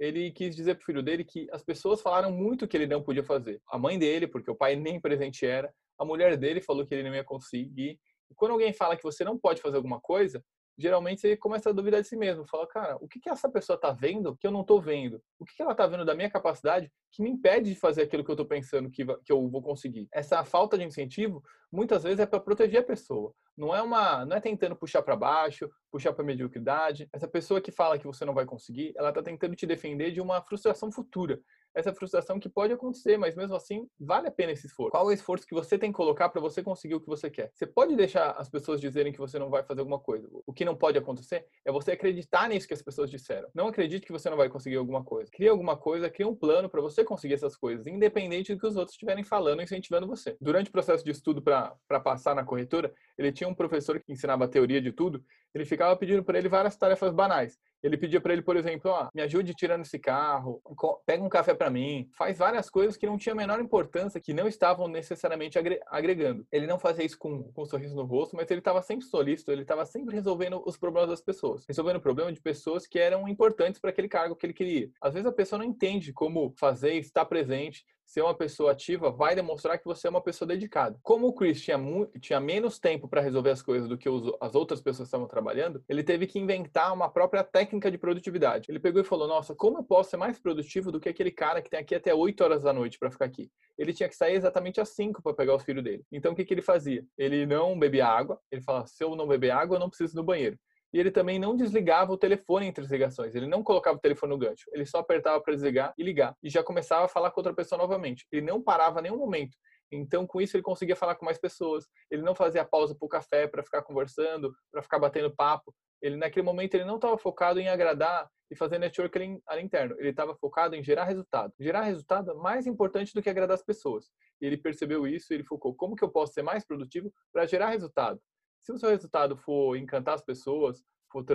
ele 0.01 0.31
quis 0.31 0.55
dizer 0.55 0.73
pro 0.73 0.85
filho 0.85 1.03
dele 1.03 1.23
que 1.23 1.47
as 1.51 1.63
pessoas 1.63 2.01
falaram 2.01 2.31
muito 2.31 2.67
que 2.67 2.75
ele 2.75 2.87
não 2.87 3.03
podia 3.03 3.23
fazer. 3.23 3.61
A 3.69 3.77
mãe 3.77 3.99
dele, 3.99 4.25
porque 4.25 4.49
o 4.49 4.55
pai 4.55 4.75
nem 4.75 4.99
presente 4.99 5.45
era, 5.45 5.71
a 5.99 6.03
mulher 6.03 6.35
dele 6.35 6.59
falou 6.59 6.87
que 6.87 6.95
ele 6.95 7.07
não 7.07 7.15
ia 7.15 7.23
conseguir, 7.23 7.99
e 8.31 8.33
quando 8.33 8.53
alguém 8.53 8.71
fala 8.71 8.95
que 8.95 9.03
você 9.03 9.25
não 9.25 9.37
pode 9.37 9.61
fazer 9.61 9.75
alguma 9.75 9.99
coisa, 9.99 10.41
geralmente 10.77 11.19
você 11.19 11.35
começa 11.35 11.69
a 11.69 11.73
duvidar 11.73 12.01
de 12.01 12.07
si 12.07 12.15
mesmo. 12.15 12.45
Fala, 12.47 12.65
cara, 12.65 12.97
o 13.01 13.07
que, 13.07 13.19
que 13.19 13.29
essa 13.29 13.49
pessoa 13.49 13.75
está 13.75 13.91
vendo 13.91 14.35
que 14.37 14.47
eu 14.47 14.51
não 14.51 14.61
estou 14.61 14.81
vendo? 14.81 15.21
O 15.37 15.45
que, 15.45 15.53
que 15.53 15.61
ela 15.61 15.73
está 15.73 15.85
vendo 15.85 16.05
da 16.05 16.15
minha 16.15 16.29
capacidade 16.29 16.89
que 17.11 17.21
me 17.21 17.29
impede 17.29 17.69
de 17.69 17.75
fazer 17.79 18.03
aquilo 18.03 18.23
que 18.23 18.31
eu 18.31 18.35
estou 18.35 18.45
pensando 18.45 18.89
que, 18.89 19.05
que 19.05 19.31
eu 19.31 19.49
vou 19.49 19.61
conseguir? 19.61 20.07
Essa 20.13 20.45
falta 20.45 20.77
de 20.77 20.85
incentivo, 20.85 21.43
muitas 21.69 22.03
vezes, 22.03 22.19
é 22.19 22.25
para 22.25 22.39
proteger 22.39 22.79
a 22.79 22.85
pessoa. 22.85 23.33
Não 23.57 23.75
é 23.75 23.81
uma, 23.81 24.25
não 24.25 24.37
é 24.37 24.39
tentando 24.39 24.77
puxar 24.77 25.01
para 25.01 25.15
baixo, 25.15 25.69
puxar 25.91 26.13
para 26.13 26.23
mediocridade. 26.23 27.09
Essa 27.11 27.27
pessoa 27.27 27.59
que 27.59 27.71
fala 27.71 27.99
que 27.99 28.07
você 28.07 28.23
não 28.23 28.33
vai 28.33 28.45
conseguir, 28.45 28.93
ela 28.95 29.09
está 29.09 29.21
tentando 29.21 29.55
te 29.57 29.67
defender 29.67 30.11
de 30.11 30.21
uma 30.21 30.41
frustração 30.41 30.89
futura 30.89 31.37
essa 31.73 31.93
frustração 31.93 32.39
que 32.39 32.49
pode 32.49 32.73
acontecer, 32.73 33.17
mas 33.17 33.35
mesmo 33.35 33.55
assim 33.55 33.87
vale 33.99 34.27
a 34.27 34.31
pena 34.31 34.51
esse 34.51 34.67
esforço. 34.67 34.91
Qual 34.91 35.03
é 35.03 35.07
o 35.07 35.11
esforço 35.11 35.45
que 35.45 35.53
você 35.53 35.77
tem 35.77 35.91
que 35.91 35.97
colocar 35.97 36.29
para 36.29 36.41
você 36.41 36.61
conseguir 36.61 36.95
o 36.95 37.01
que 37.01 37.07
você 37.07 37.29
quer? 37.29 37.51
Você 37.53 37.65
pode 37.65 37.95
deixar 37.95 38.31
as 38.31 38.49
pessoas 38.49 38.81
dizerem 38.81 39.11
que 39.11 39.19
você 39.19 39.39
não 39.39 39.49
vai 39.49 39.63
fazer 39.63 39.81
alguma 39.81 39.99
coisa. 39.99 40.27
O 40.45 40.53
que 40.53 40.65
não 40.65 40.75
pode 40.75 40.97
acontecer 40.97 41.45
é 41.65 41.71
você 41.71 41.91
acreditar 41.91 42.49
nisso 42.49 42.67
que 42.67 42.73
as 42.73 42.81
pessoas 42.81 43.09
disseram. 43.09 43.47
Não 43.53 43.67
acredite 43.67 44.05
que 44.05 44.11
você 44.11 44.29
não 44.29 44.37
vai 44.37 44.49
conseguir 44.49 44.77
alguma 44.77 45.03
coisa. 45.03 45.31
Cria 45.31 45.51
alguma 45.51 45.77
coisa, 45.77 46.09
cria 46.09 46.27
um 46.27 46.35
plano 46.35 46.69
para 46.69 46.81
você 46.81 47.03
conseguir 47.03 47.35
essas 47.35 47.55
coisas, 47.55 47.87
independente 47.87 48.53
do 48.53 48.59
que 48.59 48.67
os 48.67 48.75
outros 48.75 48.93
estiverem 48.93 49.23
falando 49.23 49.61
e 49.61 49.63
incentivando 49.63 50.07
você. 50.07 50.35
Durante 50.41 50.69
o 50.69 50.71
processo 50.71 51.03
de 51.03 51.11
estudo 51.11 51.41
para 51.41 51.99
passar 52.03 52.35
na 52.35 52.43
corretora, 52.43 52.93
ele 53.17 53.31
tinha 53.31 53.47
um 53.47 53.53
professor 53.53 53.99
que 53.99 54.11
ensinava 54.11 54.45
a 54.45 54.47
teoria 54.47 54.81
de 54.81 54.91
tudo, 54.91 55.23
ele 55.53 55.65
ficava 55.65 55.95
pedindo 55.95 56.23
para 56.23 56.37
ele 56.37 56.47
várias 56.47 56.75
tarefas 56.77 57.13
banais. 57.13 57.57
Ele 57.83 57.97
pedia 57.97 58.21
para 58.21 58.33
ele, 58.33 58.41
por 58.41 58.55
exemplo, 58.55 58.91
ó, 58.91 59.09
me 59.13 59.21
ajude 59.21 59.53
tirando 59.53 59.81
esse 59.81 59.99
carro, 59.99 60.61
pega 61.05 61.23
um 61.23 61.29
café 61.29 61.53
para 61.53 61.69
mim, 61.69 62.09
faz 62.13 62.37
várias 62.37 62.69
coisas 62.69 62.97
que 62.97 63.05
não 63.05 63.17
tinham 63.17 63.33
a 63.33 63.37
menor 63.37 63.59
importância, 63.59 64.19
que 64.19 64.33
não 64.33 64.47
estavam 64.47 64.87
necessariamente 64.87 65.57
agregando. 65.87 66.45
Ele 66.51 66.67
não 66.67 66.79
fazia 66.79 67.05
isso 67.05 67.17
com, 67.17 67.43
com 67.43 67.63
um 67.63 67.65
sorriso 67.65 67.95
no 67.95 68.03
rosto, 68.03 68.35
mas 68.35 68.49
ele 68.51 68.59
estava 68.59 68.81
sempre 68.81 69.05
solícito, 69.05 69.51
ele 69.51 69.63
estava 69.63 69.85
sempre 69.85 70.15
resolvendo 70.15 70.61
os 70.65 70.77
problemas 70.77 71.09
das 71.09 71.21
pessoas, 71.21 71.65
resolvendo 71.67 71.97
o 71.97 72.01
problema 72.01 72.31
de 72.31 72.41
pessoas 72.41 72.85
que 72.85 72.99
eram 72.99 73.27
importantes 73.27 73.79
para 73.79 73.89
aquele 73.89 74.07
cargo 74.07 74.35
que 74.35 74.45
ele 74.45 74.53
queria. 74.53 74.89
Às 75.01 75.13
vezes 75.13 75.27
a 75.27 75.31
pessoa 75.31 75.59
não 75.59 75.65
entende 75.65 76.13
como 76.13 76.53
fazer, 76.57 76.93
estar 76.95 77.25
presente, 77.25 77.85
ser 78.11 78.21
uma 78.21 78.35
pessoa 78.35 78.73
ativa 78.73 79.09
vai 79.09 79.33
demonstrar 79.33 79.77
que 79.77 79.85
você 79.85 80.05
é 80.05 80.09
uma 80.09 80.21
pessoa 80.21 80.45
dedicada. 80.45 80.99
Como 81.01 81.27
o 81.27 81.33
Chris 81.33 81.61
tinha, 81.61 81.77
tinha 82.19 82.41
menos 82.41 82.77
tempo 82.77 83.07
para 83.07 83.21
resolver 83.21 83.51
as 83.51 83.61
coisas 83.61 83.87
do 83.87 83.97
que 83.97 84.09
os, 84.09 84.35
as 84.41 84.53
outras 84.53 84.81
pessoas 84.81 85.07
estavam 85.07 85.27
trabalhando, 85.27 85.81
ele 85.87 86.03
teve 86.03 86.27
que 86.27 86.37
inventar 86.37 86.93
uma 86.93 87.09
própria 87.09 87.41
técnica 87.41 87.89
de 87.89 87.97
produtividade. 87.97 88.69
Ele 88.69 88.81
pegou 88.81 89.01
e 89.01 89.05
falou: 89.05 89.29
Nossa, 89.29 89.55
como 89.55 89.77
eu 89.77 89.83
posso 89.83 90.09
ser 90.09 90.17
mais 90.17 90.37
produtivo 90.37 90.91
do 90.91 90.99
que 90.99 91.07
aquele 91.07 91.31
cara 91.31 91.61
que 91.61 91.69
tem 91.69 91.79
aqui 91.79 91.95
até 91.95 92.13
8 92.13 92.43
horas 92.43 92.63
da 92.63 92.73
noite 92.73 92.99
para 92.99 93.09
ficar 93.09 93.25
aqui? 93.25 93.49
Ele 93.77 93.93
tinha 93.93 94.09
que 94.09 94.15
sair 94.15 94.35
exatamente 94.35 94.81
às 94.81 94.89
5 94.89 95.23
para 95.23 95.33
pegar 95.33 95.55
os 95.55 95.63
filhos 95.63 95.81
dele. 95.81 96.03
Então 96.11 96.33
o 96.33 96.35
que, 96.35 96.43
que 96.43 96.53
ele 96.53 96.61
fazia? 96.61 97.05
Ele 97.17 97.45
não 97.45 97.79
bebia 97.79 98.07
água, 98.07 98.37
ele 98.51 98.61
falava: 98.61 98.87
Se 98.87 99.01
eu 99.01 99.15
não 99.15 99.25
beber 99.25 99.51
água, 99.51 99.77
eu 99.77 99.79
não 99.79 99.89
preciso 99.89 100.15
ir 100.15 100.17
no 100.17 100.23
banheiro 100.23 100.59
e 100.93 100.99
ele 100.99 101.11
também 101.11 101.39
não 101.39 101.55
desligava 101.55 102.11
o 102.11 102.17
telefone 102.17 102.67
entre 102.67 102.83
as 102.83 102.91
ligações. 102.91 103.33
Ele 103.33 103.47
não 103.47 103.63
colocava 103.63 103.97
o 103.97 104.01
telefone 104.01 104.31
no 104.31 104.37
gancho. 104.37 104.65
Ele 104.73 104.85
só 104.85 104.99
apertava 104.99 105.41
para 105.41 105.53
desligar 105.53 105.93
e 105.97 106.03
ligar. 106.03 106.35
E 106.43 106.49
já 106.49 106.61
começava 106.61 107.05
a 107.05 107.07
falar 107.07 107.31
com 107.31 107.39
outra 107.39 107.53
pessoa 107.53 107.79
novamente. 107.79 108.25
Ele 108.31 108.45
não 108.45 108.61
parava 108.61 109.01
nenhum 109.01 109.17
momento. 109.17 109.57
Então, 109.91 110.25
com 110.25 110.41
isso, 110.41 110.55
ele 110.55 110.63
conseguia 110.63 110.95
falar 110.95 111.15
com 111.15 111.25
mais 111.25 111.37
pessoas. 111.37 111.85
Ele 112.09 112.21
não 112.21 112.33
fazia 112.35 112.63
pausa 112.65 112.95
para 112.95 113.05
o 113.05 113.09
café 113.09 113.47
para 113.47 113.63
ficar 113.63 113.81
conversando, 113.81 114.53
para 114.71 114.81
ficar 114.81 114.99
batendo 114.99 115.35
papo. 115.35 115.73
Ele, 116.01 116.15
naquele 116.15 116.45
momento, 116.45 116.73
ele 116.75 116.85
não 116.85 116.95
estava 116.95 117.17
focado 117.17 117.59
em 117.59 117.69
agradar 117.69 118.29
e 118.49 118.55
fazer 118.55 118.77
network 118.77 119.17
ali, 119.17 119.41
ali 119.47 119.61
interno. 119.61 119.95
Ele 119.99 120.09
estava 120.09 120.35
focado 120.35 120.75
em 120.75 120.83
gerar 120.83 121.05
resultado. 121.05 121.53
Gerar 121.59 121.83
resultado 121.83 122.31
é 122.31 122.33
mais 122.33 122.67
importante 122.67 123.13
do 123.13 123.21
que 123.21 123.29
agradar 123.29 123.55
as 123.55 123.63
pessoas. 123.63 124.09
E 124.41 124.45
ele 124.45 124.57
percebeu 124.57 125.05
isso 125.07 125.31
e 125.31 125.35
ele 125.35 125.43
focou: 125.43 125.73
como 125.75 125.95
que 125.95 126.03
eu 126.03 126.09
posso 126.09 126.33
ser 126.33 126.41
mais 126.41 126.65
produtivo 126.65 127.13
para 127.31 127.45
gerar 127.45 127.69
resultado? 127.69 128.19
Se 128.63 128.71
o 128.71 128.77
seu 128.77 128.89
resultado 128.89 129.35
for 129.35 129.75
encantar 129.75 130.15
as 130.15 130.21
pessoas, 130.21 130.83
for 131.09 131.25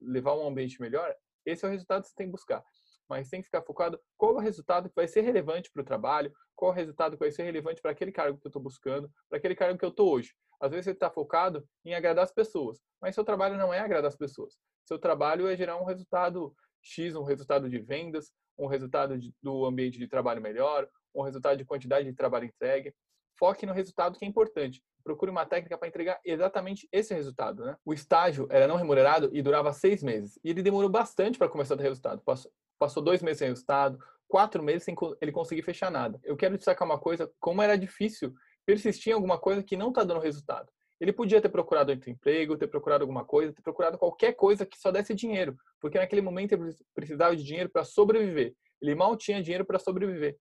levar 0.00 0.34
um 0.34 0.46
ambiente 0.46 0.80
melhor, 0.80 1.14
esse 1.44 1.64
é 1.64 1.68
o 1.68 1.70
resultado 1.70 2.02
que 2.02 2.08
você 2.08 2.14
tem 2.14 2.26
que 2.26 2.32
buscar. 2.32 2.64
Mas 3.08 3.28
tem 3.28 3.40
que 3.40 3.46
ficar 3.46 3.62
focado 3.62 4.00
qual 4.16 4.32
é 4.32 4.34
o 4.36 4.40
resultado 4.40 4.88
que 4.88 4.94
vai 4.94 5.06
ser 5.06 5.20
relevante 5.20 5.70
para 5.70 5.82
o 5.82 5.84
trabalho, 5.84 6.32
qual 6.54 6.70
é 6.70 6.74
o 6.74 6.76
resultado 6.76 7.12
que 7.12 7.20
vai 7.20 7.30
ser 7.30 7.44
relevante 7.44 7.80
para 7.80 7.92
aquele 7.92 8.10
cargo 8.10 8.38
que 8.38 8.46
eu 8.46 8.48
estou 8.48 8.62
buscando, 8.62 9.10
para 9.28 9.38
aquele 9.38 9.54
cargo 9.54 9.78
que 9.78 9.84
eu 9.84 9.90
estou 9.90 10.12
hoje. 10.12 10.32
Às 10.60 10.70
vezes 10.70 10.86
você 10.86 10.90
está 10.92 11.10
focado 11.10 11.64
em 11.84 11.94
agradar 11.94 12.24
as 12.24 12.32
pessoas, 12.32 12.80
mas 13.00 13.14
seu 13.14 13.24
trabalho 13.24 13.56
não 13.56 13.72
é 13.72 13.78
agradar 13.78 14.08
as 14.08 14.16
pessoas. 14.16 14.56
Seu 14.86 14.98
trabalho 14.98 15.46
é 15.46 15.56
gerar 15.56 15.76
um 15.76 15.84
resultado 15.84 16.54
X, 16.82 17.14
um 17.14 17.24
resultado 17.24 17.68
de 17.68 17.78
vendas, 17.78 18.32
um 18.58 18.66
resultado 18.66 19.18
de, 19.18 19.34
do 19.42 19.66
ambiente 19.66 19.98
de 19.98 20.08
trabalho 20.08 20.40
melhor, 20.40 20.88
um 21.14 21.22
resultado 21.22 21.56
de 21.58 21.64
quantidade 21.64 22.08
de 22.08 22.14
trabalho 22.14 22.46
entregue. 22.46 22.94
Foque 23.38 23.66
no 23.66 23.72
resultado 23.72 24.18
que 24.18 24.24
é 24.24 24.28
importante. 24.28 24.82
Procure 25.04 25.30
uma 25.30 25.46
técnica 25.46 25.78
para 25.78 25.88
entregar 25.88 26.20
exatamente 26.24 26.88
esse 26.90 27.14
resultado. 27.14 27.64
Né? 27.64 27.76
O 27.84 27.92
estágio 27.92 28.46
era 28.50 28.66
não 28.66 28.76
remunerado 28.76 29.30
e 29.32 29.42
durava 29.42 29.72
seis 29.72 30.02
meses. 30.02 30.38
E 30.42 30.50
ele 30.50 30.62
demorou 30.62 30.90
bastante 30.90 31.38
para 31.38 31.48
começar 31.48 31.74
a 31.74 31.76
ter 31.76 31.84
resultado. 31.84 32.22
Passou, 32.22 32.50
passou 32.78 33.02
dois 33.02 33.22
meses 33.22 33.38
sem 33.38 33.48
resultado, 33.48 33.98
quatro 34.26 34.62
meses 34.62 34.84
sem 34.84 34.96
ele 35.20 35.32
conseguir 35.32 35.62
fechar 35.62 35.90
nada. 35.90 36.18
Eu 36.24 36.36
quero 36.36 36.56
destacar 36.56 36.86
uma 36.86 36.98
coisa, 36.98 37.30
como 37.38 37.62
era 37.62 37.76
difícil 37.76 38.34
persistir 38.64 39.12
em 39.12 39.14
alguma 39.14 39.38
coisa 39.38 39.62
que 39.62 39.76
não 39.76 39.90
está 39.90 40.02
dando 40.02 40.20
resultado. 40.20 40.68
Ele 40.98 41.12
podia 41.12 41.40
ter 41.40 41.50
procurado 41.50 41.92
outro 41.92 42.10
emprego, 42.10 42.56
ter 42.56 42.68
procurado 42.68 43.04
alguma 43.04 43.24
coisa, 43.24 43.52
ter 43.52 43.62
procurado 43.62 43.98
qualquer 43.98 44.32
coisa 44.32 44.64
que 44.64 44.78
só 44.78 44.90
desse 44.90 45.14
dinheiro, 45.14 45.56
porque 45.80 45.98
naquele 45.98 46.22
momento 46.22 46.52
ele 46.52 46.74
precisava 46.94 47.36
de 47.36 47.44
dinheiro 47.44 47.68
para 47.68 47.84
sobreviver. 47.84 48.54
Ele 48.80 48.94
mal 48.94 49.16
tinha 49.16 49.42
dinheiro 49.42 49.64
para 49.64 49.78
sobreviver. 49.78 50.36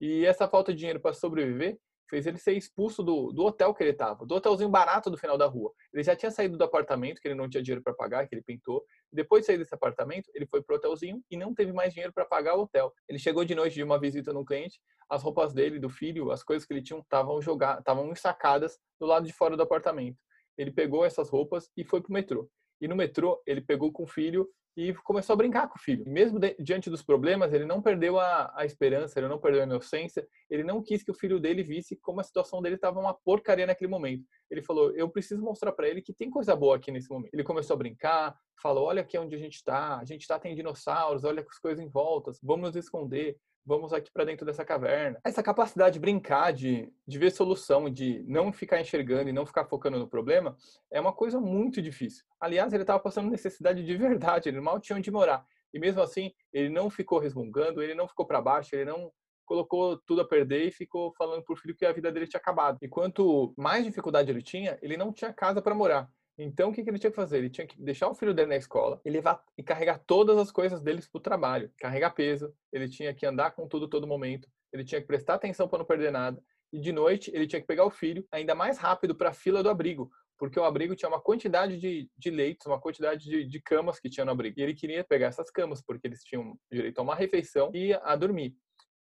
E 0.00 0.24
essa 0.24 0.48
falta 0.48 0.72
de 0.72 0.78
dinheiro 0.78 1.00
para 1.00 1.12
sobreviver 1.12 1.78
fez 2.10 2.26
ele 2.26 2.36
ser 2.38 2.52
expulso 2.52 3.02
do, 3.02 3.32
do 3.32 3.44
hotel 3.44 3.72
que 3.72 3.82
ele 3.82 3.92
estava, 3.92 4.26
do 4.26 4.34
hotelzinho 4.34 4.68
barato 4.68 5.08
do 5.08 5.16
final 5.16 5.38
da 5.38 5.46
rua. 5.46 5.72
Ele 5.94 6.02
já 6.02 6.16
tinha 6.16 6.30
saído 6.30 6.58
do 6.58 6.64
apartamento, 6.64 7.20
que 7.20 7.28
ele 7.28 7.36
não 7.36 7.48
tinha 7.48 7.62
dinheiro 7.62 7.82
para 7.82 7.94
pagar, 7.94 8.26
que 8.28 8.34
ele 8.34 8.42
pintou. 8.42 8.84
Depois 9.12 9.42
de 9.42 9.46
sair 9.46 9.58
desse 9.58 9.74
apartamento, 9.74 10.28
ele 10.34 10.44
foi 10.46 10.60
pro 10.60 10.76
hotelzinho 10.76 11.22
e 11.30 11.36
não 11.36 11.54
teve 11.54 11.72
mais 11.72 11.94
dinheiro 11.94 12.12
para 12.12 12.24
pagar 12.24 12.56
o 12.56 12.62
hotel. 12.62 12.92
Ele 13.08 13.18
chegou 13.18 13.44
de 13.44 13.54
noite 13.54 13.74
de 13.74 13.84
uma 13.84 13.98
visita 13.98 14.32
no 14.32 14.44
cliente, 14.44 14.80
as 15.08 15.22
roupas 15.22 15.54
dele, 15.54 15.78
do 15.78 15.88
filho, 15.88 16.30
as 16.30 16.42
coisas 16.42 16.66
que 16.66 16.74
ele 16.74 16.82
tinha 16.82 16.98
estavam 16.98 17.40
jogadas, 17.40 17.78
estavam 17.78 18.10
ensacadas 18.10 18.78
do 18.98 19.06
lado 19.06 19.24
de 19.24 19.32
fora 19.32 19.56
do 19.56 19.62
apartamento. 19.62 20.18
Ele 20.58 20.72
pegou 20.72 21.04
essas 21.04 21.30
roupas 21.30 21.70
e 21.76 21.84
foi 21.84 22.02
pro 22.02 22.12
metrô. 22.12 22.50
E 22.80 22.88
no 22.88 22.96
metrô, 22.96 23.40
ele 23.46 23.60
pegou 23.60 23.92
com 23.92 24.02
o 24.02 24.06
filho 24.06 24.48
e 24.76 24.94
começou 24.94 25.34
a 25.34 25.36
brincar 25.36 25.68
com 25.68 25.78
o 25.78 25.82
filho. 25.82 26.04
Mesmo 26.06 26.38
de, 26.38 26.56
diante 26.58 26.88
dos 26.88 27.02
problemas, 27.02 27.52
ele 27.52 27.64
não 27.64 27.82
perdeu 27.82 28.18
a, 28.18 28.52
a, 28.56 28.64
esperança, 28.64 29.18
ele 29.18 29.28
não 29.28 29.38
perdeu 29.38 29.60
a 29.62 29.64
inocência, 29.64 30.26
ele 30.48 30.62
não 30.62 30.82
quis 30.82 31.02
que 31.02 31.10
o 31.10 31.14
filho 31.14 31.40
dele 31.40 31.62
visse 31.62 31.96
como 31.96 32.20
a 32.20 32.24
situação 32.24 32.62
dele 32.62 32.76
estava 32.76 33.00
uma 33.00 33.14
porcaria 33.14 33.66
naquele 33.66 33.90
momento. 33.90 34.24
Ele 34.50 34.62
falou: 34.62 34.92
Eu 34.92 35.08
preciso 35.08 35.42
mostrar 35.42 35.72
para 35.72 35.88
ele 35.88 36.02
que 36.02 36.12
tem 36.12 36.30
coisa 36.30 36.54
boa 36.54 36.76
aqui 36.76 36.90
nesse 36.90 37.10
momento. 37.10 37.34
Ele 37.34 37.44
começou 37.44 37.74
a 37.74 37.78
brincar, 37.78 38.36
falou: 38.60 38.86
Olha 38.86 39.02
aqui 39.02 39.18
onde 39.18 39.34
a 39.34 39.38
gente 39.38 39.54
está, 39.54 39.98
a 39.98 40.04
gente 40.04 40.22
está, 40.22 40.38
tem 40.38 40.54
dinossauros, 40.54 41.24
olha 41.24 41.44
as 41.48 41.58
coisas 41.58 41.84
em 41.84 41.88
volta, 41.88 42.30
vamos 42.42 42.68
nos 42.68 42.76
esconder 42.76 43.36
vamos 43.64 43.92
aqui 43.92 44.10
para 44.10 44.24
dentro 44.24 44.44
dessa 44.44 44.64
caverna. 44.64 45.20
Essa 45.24 45.42
capacidade 45.42 45.94
de 45.94 46.00
brincar, 46.00 46.52
de, 46.52 46.92
de 47.06 47.18
ver 47.18 47.30
solução, 47.30 47.90
de 47.90 48.24
não 48.26 48.52
ficar 48.52 48.80
enxergando 48.80 49.28
e 49.28 49.32
não 49.32 49.46
ficar 49.46 49.64
focando 49.64 49.98
no 49.98 50.08
problema, 50.08 50.56
é 50.90 51.00
uma 51.00 51.12
coisa 51.12 51.40
muito 51.40 51.80
difícil. 51.80 52.24
Aliás, 52.40 52.72
ele 52.72 52.82
estava 52.82 52.98
passando 52.98 53.30
necessidade 53.30 53.84
de 53.84 53.96
verdade, 53.96 54.48
ele 54.48 54.60
mal 54.60 54.80
tinha 54.80 54.96
onde 54.96 55.10
morar. 55.10 55.44
E 55.72 55.78
mesmo 55.78 56.02
assim, 56.02 56.32
ele 56.52 56.68
não 56.68 56.90
ficou 56.90 57.18
resmungando, 57.18 57.82
ele 57.82 57.94
não 57.94 58.08
ficou 58.08 58.26
para 58.26 58.40
baixo, 58.40 58.74
ele 58.74 58.86
não 58.86 59.12
colocou 59.44 59.98
tudo 60.06 60.20
a 60.20 60.24
perder 60.24 60.68
e 60.68 60.70
ficou 60.70 61.12
falando 61.14 61.42
por 61.42 61.58
filho 61.58 61.74
que 61.74 61.84
a 61.84 61.92
vida 61.92 62.12
dele 62.12 62.26
tinha 62.26 62.40
acabado. 62.40 62.78
E 62.82 62.88
quanto 62.88 63.52
mais 63.56 63.84
dificuldade 63.84 64.30
ele 64.30 64.42
tinha, 64.42 64.78
ele 64.80 64.96
não 64.96 65.12
tinha 65.12 65.32
casa 65.32 65.60
para 65.60 65.74
morar. 65.74 66.08
Então, 66.42 66.70
o 66.70 66.72
que, 66.72 66.82
que 66.82 66.88
ele 66.88 66.98
tinha 66.98 67.10
que 67.10 67.16
fazer? 67.16 67.36
Ele 67.36 67.50
tinha 67.50 67.66
que 67.66 67.78
deixar 67.78 68.08
o 68.08 68.14
filho 68.14 68.32
dele 68.32 68.48
na 68.48 68.56
escola 68.56 68.98
e 69.04 69.10
levar 69.10 69.44
e 69.58 69.62
carregar 69.62 69.98
todas 70.06 70.38
as 70.38 70.50
coisas 70.50 70.80
deles 70.80 71.06
para 71.06 71.18
o 71.18 71.22
trabalho, 71.22 71.70
carregar 71.78 72.10
peso. 72.14 72.54
Ele 72.72 72.88
tinha 72.88 73.12
que 73.12 73.26
andar 73.26 73.50
com 73.50 73.68
tudo 73.68 73.86
todo 73.86 74.06
momento. 74.06 74.48
Ele 74.72 74.82
tinha 74.82 75.02
que 75.02 75.06
prestar 75.06 75.34
atenção 75.34 75.68
para 75.68 75.80
não 75.80 75.84
perder 75.84 76.10
nada. 76.10 76.42
E 76.72 76.80
de 76.80 76.92
noite 76.92 77.30
ele 77.34 77.46
tinha 77.46 77.60
que 77.60 77.66
pegar 77.66 77.84
o 77.84 77.90
filho 77.90 78.26
ainda 78.32 78.54
mais 78.54 78.78
rápido 78.78 79.14
para 79.14 79.30
a 79.30 79.34
fila 79.34 79.62
do 79.62 79.68
abrigo, 79.68 80.10
porque 80.38 80.58
o 80.58 80.64
abrigo 80.64 80.96
tinha 80.96 81.10
uma 81.10 81.20
quantidade 81.20 81.76
de, 81.76 82.08
de 82.16 82.30
leitos, 82.30 82.66
uma 82.66 82.80
quantidade 82.80 83.28
de, 83.28 83.44
de, 83.44 83.60
camas 83.60 84.00
que 84.00 84.08
tinha 84.08 84.24
no 84.24 84.32
abrigo. 84.32 84.58
E 84.58 84.62
ele 84.62 84.74
queria 84.74 85.04
pegar 85.04 85.26
essas 85.26 85.50
camas, 85.50 85.82
porque 85.82 86.06
eles 86.06 86.24
tinham 86.24 86.58
direito 86.72 86.98
a 86.98 87.02
uma 87.02 87.14
refeição 87.14 87.70
e 87.74 87.92
a 87.92 88.16
dormir. 88.16 88.56